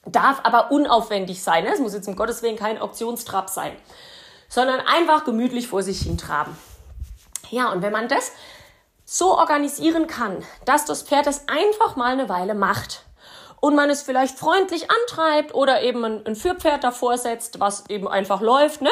[0.07, 1.65] darf aber unaufwendig sein.
[1.65, 1.73] Ne?
[1.73, 3.73] Es muss jetzt um Gottes Willen kein Auktionstrab sein,
[4.49, 6.57] sondern einfach gemütlich vor sich hin traben.
[7.51, 8.33] Ja, und wenn man das
[9.05, 13.05] so organisieren kann, dass das Pferd es einfach mal eine Weile macht
[13.65, 18.07] und man es vielleicht freundlich antreibt oder eben ein, ein Führpferd davor setzt, was eben
[18.07, 18.83] einfach läuft.
[18.83, 18.91] Ne?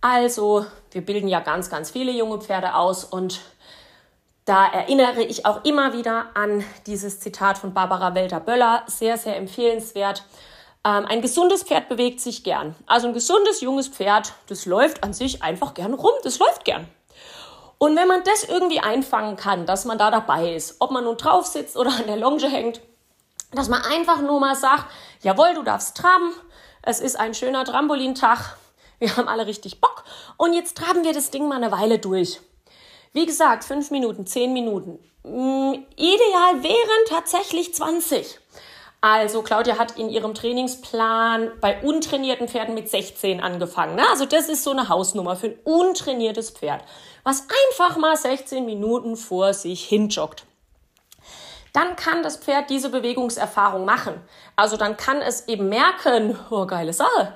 [0.00, 3.40] Also, wir bilden ja ganz, ganz viele junge Pferde aus und
[4.44, 10.22] da erinnere ich auch immer wieder an dieses Zitat von Barbara Welter-Böller, sehr, sehr empfehlenswert.
[10.84, 12.76] Ähm, ein gesundes Pferd bewegt sich gern.
[12.86, 16.86] Also ein gesundes, junges Pferd, das läuft an sich einfach gern rum, das läuft gern.
[17.78, 21.16] Und wenn man das irgendwie einfangen kann, dass man da dabei ist, ob man nun
[21.16, 22.80] drauf sitzt oder an der Longe hängt,
[23.56, 24.86] dass man einfach nur mal sagt,
[25.22, 26.32] jawohl, du darfst traben,
[26.82, 28.56] es ist ein schöner Trampolintag,
[28.98, 30.04] wir haben alle richtig Bock
[30.36, 32.40] und jetzt traben wir das Ding mal eine Weile durch.
[33.12, 34.98] Wie gesagt, fünf Minuten, zehn Minuten.
[35.24, 38.38] Mm, ideal wären tatsächlich 20.
[39.00, 43.94] Also Claudia hat in ihrem Trainingsplan bei untrainierten Pferden mit 16 angefangen.
[43.96, 44.02] Ne?
[44.10, 46.82] Also das ist so eine Hausnummer für ein untrainiertes Pferd,
[47.22, 50.44] was einfach mal 16 Minuten vor sich hinjoggt.
[51.76, 54.14] Dann kann das Pferd diese Bewegungserfahrung machen.
[54.56, 57.34] Also dann kann es eben merken, oh geile Sache,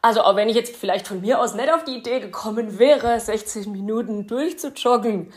[0.00, 3.18] also auch wenn ich jetzt vielleicht von mir aus nicht auf die Idee gekommen wäre,
[3.18, 5.32] 60 Minuten durchzujoggen,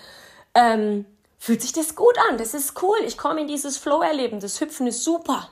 [0.53, 1.05] ähm,
[1.39, 2.37] fühlt sich das gut an.
[2.37, 2.97] Das ist cool.
[3.07, 4.39] Ich komme in dieses Flow-Erleben.
[4.39, 5.49] Das Hüpfen ist super.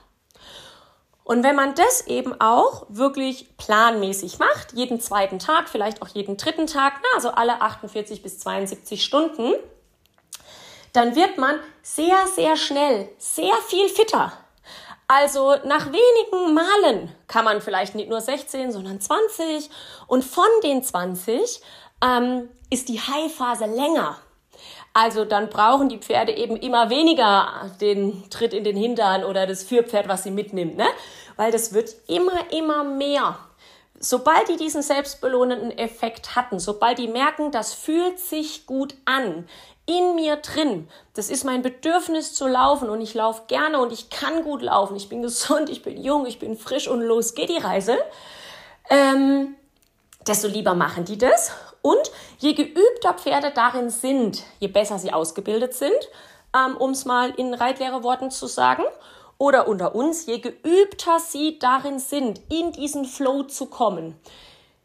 [1.24, 6.36] Und wenn man das eben auch wirklich planmäßig macht, jeden zweiten Tag, vielleicht auch jeden
[6.36, 9.54] dritten Tag, na, also alle 48 bis 72 Stunden,
[10.92, 14.32] dann wird man sehr, sehr schnell sehr viel fitter.
[15.08, 19.68] Also nach wenigen Malen kann man vielleicht nicht nur 16, sondern 20.
[20.06, 21.60] Und von den 20
[22.02, 24.16] ähm, ist die High-Phase länger.
[24.94, 29.62] Also dann brauchen die Pferde eben immer weniger den Tritt in den Hintern oder das
[29.62, 30.86] Führpferd, was sie mitnimmt, ne?
[31.36, 33.38] Weil das wird immer, immer mehr.
[33.98, 39.48] Sobald die diesen selbstbelohnenden Effekt hatten, sobald die merken, das fühlt sich gut an,
[39.86, 40.88] in mir drin.
[41.14, 44.96] Das ist mein Bedürfnis zu laufen und ich laufe gerne und ich kann gut laufen.
[44.96, 47.98] Ich bin gesund, ich bin jung, ich bin frisch und los geht die Reise.
[48.90, 49.54] Ähm,
[50.26, 51.52] desto lieber machen die das.
[51.82, 55.90] Und je geübter Pferde darin sind, je besser sie ausgebildet sind,
[56.54, 58.84] ähm, um es mal in reitlehre Worten zu sagen,
[59.38, 64.14] oder unter uns, je geübter sie darin sind, in diesen Flow zu kommen,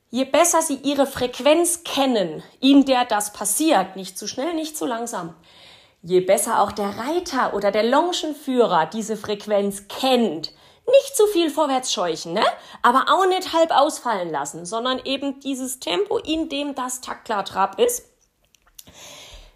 [0.10, 4.86] Je besser Sie Ihre Frequenz kennen, in der das passiert, nicht zu schnell, nicht zu
[4.86, 5.36] langsam,
[6.02, 10.54] je besser auch der Reiter oder der Longenführer diese Frequenz kennt,
[10.90, 12.46] nicht zu viel vorwärts scheuchen, ne?
[12.82, 17.78] aber auch nicht halb ausfallen lassen, sondern eben dieses Tempo, in dem das taktklar Trab
[17.78, 18.06] ist,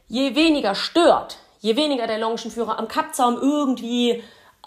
[0.10, 4.22] je weniger stört, je weniger der Longenführer am Kappzaum irgendwie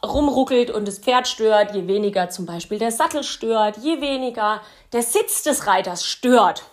[0.04, 4.60] rumruckelt und das Pferd stört, je weniger zum Beispiel der Sattel stört, je weniger
[4.92, 6.64] der Sitz des Reiters stört,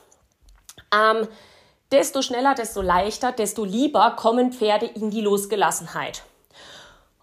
[0.93, 1.27] ähm,
[1.91, 6.23] desto schneller, desto leichter, desto lieber kommen Pferde in die Losgelassenheit.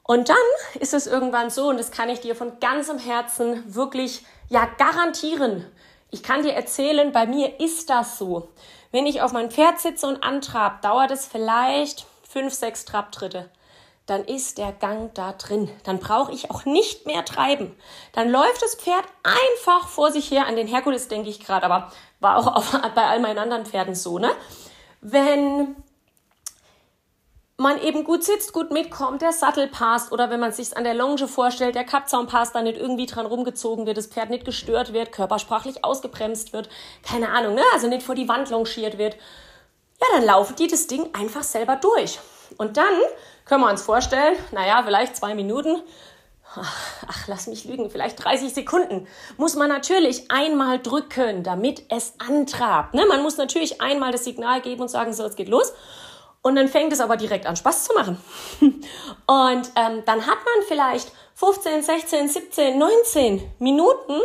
[0.02, 0.36] Und dann
[0.80, 5.66] ist es irgendwann so, und das kann ich dir von ganzem Herzen wirklich ja garantieren.
[6.10, 8.48] Ich kann dir erzählen, bei mir ist das so.
[8.90, 13.50] Wenn ich auf mein Pferd sitze und antrab, dauert es vielleicht fünf, sechs Trabtritte.
[14.08, 15.70] Dann ist der Gang da drin.
[15.84, 17.76] Dann brauche ich auch nicht mehr treiben.
[18.14, 20.46] Dann läuft das Pferd einfach vor sich her.
[20.46, 23.94] An den Herkules denke ich gerade, aber war auch auf, bei all meinen anderen Pferden
[23.94, 24.30] so, ne?
[25.02, 25.76] Wenn
[27.58, 30.94] man eben gut sitzt, gut mitkommt, der Sattel passt oder wenn man sich an der
[30.94, 34.94] Longe vorstellt, der Kappzaun passt, da nicht irgendwie dran rumgezogen wird, das Pferd nicht gestört
[34.94, 36.70] wird, körpersprachlich ausgebremst wird,
[37.02, 37.62] keine Ahnung, ne?
[37.74, 39.16] also nicht vor die Wand longiert wird,
[40.00, 42.20] ja, dann laufen die das Ding einfach selber durch.
[42.56, 42.94] Und dann
[43.48, 45.82] können wir uns vorstellen, naja, vielleicht zwei Minuten,
[46.54, 52.94] ach, lass mich lügen, vielleicht 30 Sekunden, muss man natürlich einmal drücken, damit es antrabt.
[52.94, 53.06] Ne?
[53.06, 55.72] Man muss natürlich einmal das Signal geben und sagen, so, es geht los.
[56.42, 58.22] Und dann fängt es aber direkt an, Spaß zu machen.
[58.60, 64.20] Und ähm, dann hat man vielleicht 15, 16, 17, 19 Minuten,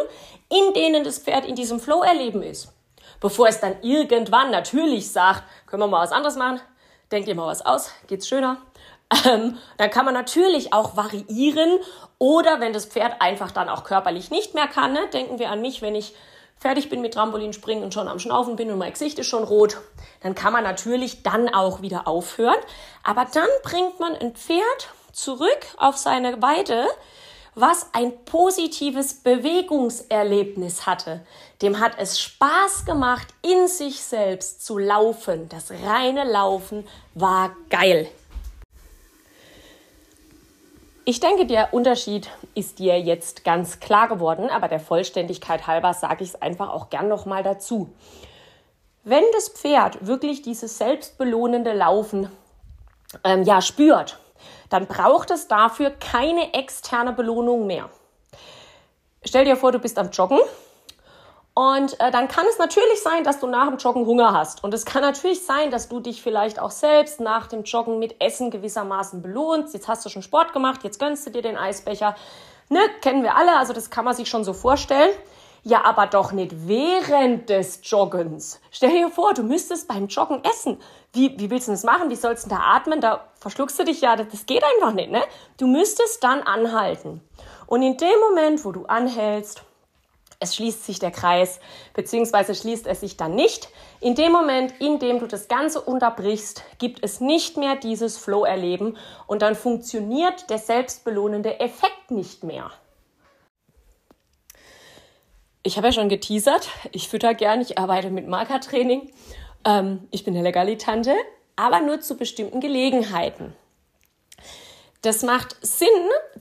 [0.49, 2.71] in denen das Pferd in diesem Flow-Erleben ist.
[3.19, 6.61] Bevor es dann irgendwann natürlich sagt, können wir mal was anderes machen,
[7.11, 8.57] denkt ihr mal was aus, geht's schöner.
[9.25, 11.79] Ähm, dann kann man natürlich auch variieren
[12.17, 15.61] oder wenn das Pferd einfach dann auch körperlich nicht mehr kann, ne, denken wir an
[15.61, 16.13] mich, wenn ich
[16.63, 19.81] fertig bin mit Trampolinspringen und schon am Schnaufen bin und mein Gesicht ist schon rot,
[20.21, 22.55] dann kann man natürlich dann auch wieder aufhören.
[23.03, 26.87] Aber dann bringt man ein Pferd zurück auf seine Weide,
[27.55, 31.25] was ein positives Bewegungserlebnis hatte.
[31.61, 35.49] Dem hat es Spaß gemacht, in sich selbst zu laufen.
[35.49, 38.09] Das reine Laufen war geil.
[41.05, 46.23] Ich denke, der Unterschied ist dir jetzt ganz klar geworden, aber der Vollständigkeit halber sage
[46.23, 47.93] ich es einfach auch gern nochmal dazu.
[49.03, 52.29] Wenn das Pferd wirklich dieses selbstbelohnende Laufen
[53.25, 54.17] ähm, ja spürt,
[54.69, 57.89] dann braucht es dafür keine externe Belohnung mehr.
[59.25, 60.39] Stell dir vor, du bist am Joggen
[61.55, 64.63] und äh, dann kann es natürlich sein, dass du nach dem Joggen Hunger hast.
[64.63, 68.15] Und es kann natürlich sein, dass du dich vielleicht auch selbst nach dem Joggen mit
[68.19, 69.73] Essen gewissermaßen belohnst.
[69.73, 72.15] Jetzt hast du schon Sport gemacht, jetzt gönnst du dir den Eisbecher.
[72.69, 75.11] Ne, kennen wir alle, also das kann man sich schon so vorstellen.
[75.65, 78.59] Ja, aber doch nicht während des Joggens.
[78.71, 80.81] Stell dir vor, du müsstest beim Joggen essen.
[81.13, 82.09] Wie, wie willst du das machen?
[82.09, 82.99] Wie sollst du da atmen?
[82.99, 85.21] Da verschluckst du dich ja, das geht einfach nicht, ne?
[85.57, 87.21] Du müsstest dann anhalten.
[87.67, 89.63] Und in dem Moment, wo du anhältst,
[90.43, 91.59] es schließt sich der Kreis,
[91.93, 93.69] beziehungsweise schließt es sich dann nicht.
[94.01, 98.97] In dem Moment, in dem du das Ganze unterbrichst, gibt es nicht mehr dieses Flow-Erleben
[99.25, 102.69] und dann funktioniert der selbstbelohnende Effekt nicht mehr.
[105.63, 109.09] Ich habe ja schon geteasert, ich fütter gern, ich arbeite mit Markertraining.
[109.63, 111.15] Ähm, ich bin eine Legalitante,
[111.55, 113.55] aber nur zu bestimmten Gelegenheiten.
[115.03, 115.87] Das macht Sinn,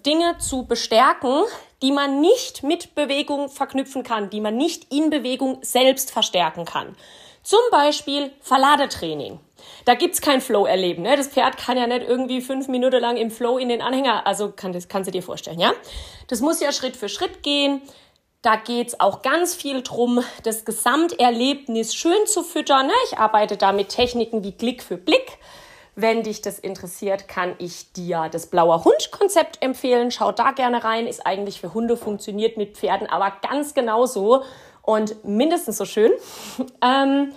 [0.05, 1.45] Dinge zu bestärken,
[1.83, 6.97] die man nicht mit Bewegung verknüpfen kann, die man nicht in Bewegung selbst verstärken kann.
[7.43, 9.41] Zum Beispiel Verladetraining.
[9.85, 11.03] Da gibt's kein Flow-Erleben.
[11.03, 11.17] Ne?
[11.17, 14.53] Das Pferd kann ja nicht irgendwie fünf Minuten lang im Flow in den Anhänger, also
[14.53, 15.73] kann, das kannst du dir vorstellen, ja?
[16.29, 17.83] Das muss ja Schritt für Schritt gehen.
[18.43, 22.89] Da geht's auch ganz viel drum, das Gesamterlebnis schön zu füttern.
[22.89, 22.93] Ne?
[23.07, 25.39] Ich arbeite da mit Techniken wie Klick für Blick.
[25.95, 30.11] Wenn dich das interessiert, kann ich dir das Blauer Hund-Konzept empfehlen.
[30.11, 31.07] Schau da gerne rein.
[31.07, 34.43] Ist eigentlich für Hunde, funktioniert mit Pferden, aber ganz genauso
[34.81, 36.13] und mindestens so schön.
[36.83, 37.33] ähm,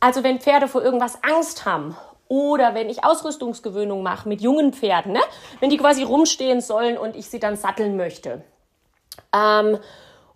[0.00, 1.96] also wenn Pferde vor irgendwas Angst haben
[2.28, 5.20] oder wenn ich Ausrüstungsgewöhnung mache mit jungen Pferden, ne?
[5.60, 8.42] wenn die quasi rumstehen sollen und ich sie dann satteln möchte.
[9.32, 9.78] Ähm,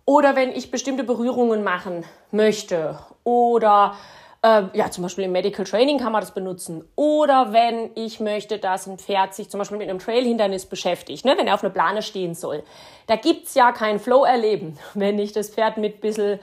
[0.05, 3.95] oder wenn ich bestimmte Berührungen machen möchte oder
[4.41, 6.83] äh, ja, zum Beispiel im Medical Training kann man das benutzen.
[6.95, 11.35] Oder wenn ich möchte, dass ein Pferd sich zum Beispiel mit einem Trailhindernis beschäftigt, ne,
[11.37, 12.63] wenn er auf einer Plane stehen soll.
[13.07, 16.39] Da gibt's ja kein Flow-Erleben, wenn ich das Pferd mit bisschen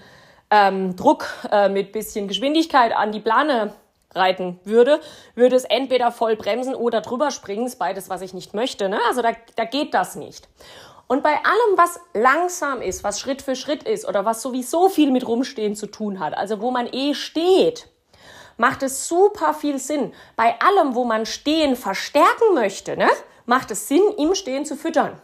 [0.51, 3.73] ähm, Druck, äh, mit bisschen Geschwindigkeit an die Plane
[4.15, 5.01] reiten würde,
[5.35, 8.89] würde es entweder voll bremsen oder drüber springen, ist beides, was ich nicht möchte.
[8.89, 8.99] Ne?
[9.09, 10.49] Also da, da geht das nicht.
[11.09, 15.13] Und bei allem, was langsam ist, was Schritt für Schritt ist oder was sowieso viel
[15.13, 17.89] mit Rumstehen zu tun hat, also wo man eh steht,
[18.57, 20.13] macht es super viel Sinn.
[20.35, 23.09] Bei allem, wo man Stehen verstärken möchte, ne,
[23.45, 25.21] macht es Sinn, im Stehen zu füttern.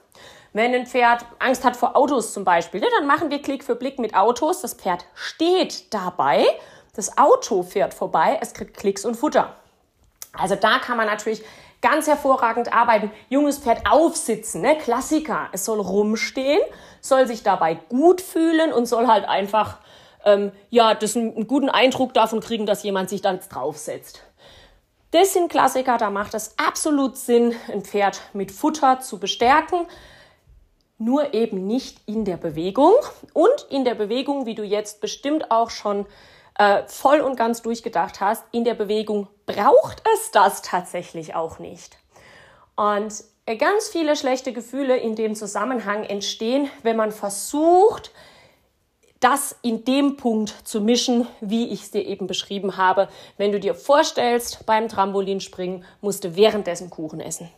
[0.53, 3.75] Wenn ein Pferd Angst hat vor Autos zum Beispiel, ne, dann machen wir Klick für
[3.75, 4.61] Blick mit Autos.
[4.61, 6.47] Das Pferd steht dabei,
[6.95, 9.57] das Auto fährt vorbei, es kriegt Klicks und Futter.
[10.35, 11.43] Also da kann man natürlich
[11.83, 13.11] ganz hervorragend arbeiten.
[13.29, 14.79] Junges Pferd aufsitzen, ne?
[14.79, 15.49] Klassiker.
[15.53, 16.61] Es soll rumstehen,
[17.01, 19.79] soll sich dabei gut fühlen und soll halt einfach
[20.25, 24.23] ähm, ja, das einen guten Eindruck davon kriegen, dass jemand sich da jetzt draufsetzt.
[25.11, 29.87] Das sind Klassiker, da macht es absolut Sinn, ein Pferd mit Futter zu bestärken,
[30.97, 32.95] nur eben nicht in der Bewegung.
[33.35, 36.07] Und in der Bewegung, wie du jetzt bestimmt auch schon
[36.59, 41.97] äh, voll und ganz durchgedacht hast, in der Bewegung braucht es das tatsächlich auch nicht.
[42.77, 48.13] Und äh, ganz viele schlechte Gefühle in dem Zusammenhang entstehen, wenn man versucht,
[49.21, 53.09] das in dem Punkt zu mischen, wie ich es dir eben beschrieben habe.
[53.37, 57.49] Wenn du dir vorstellst, beim Trampolinspringen musst du währenddessen Kuchen essen.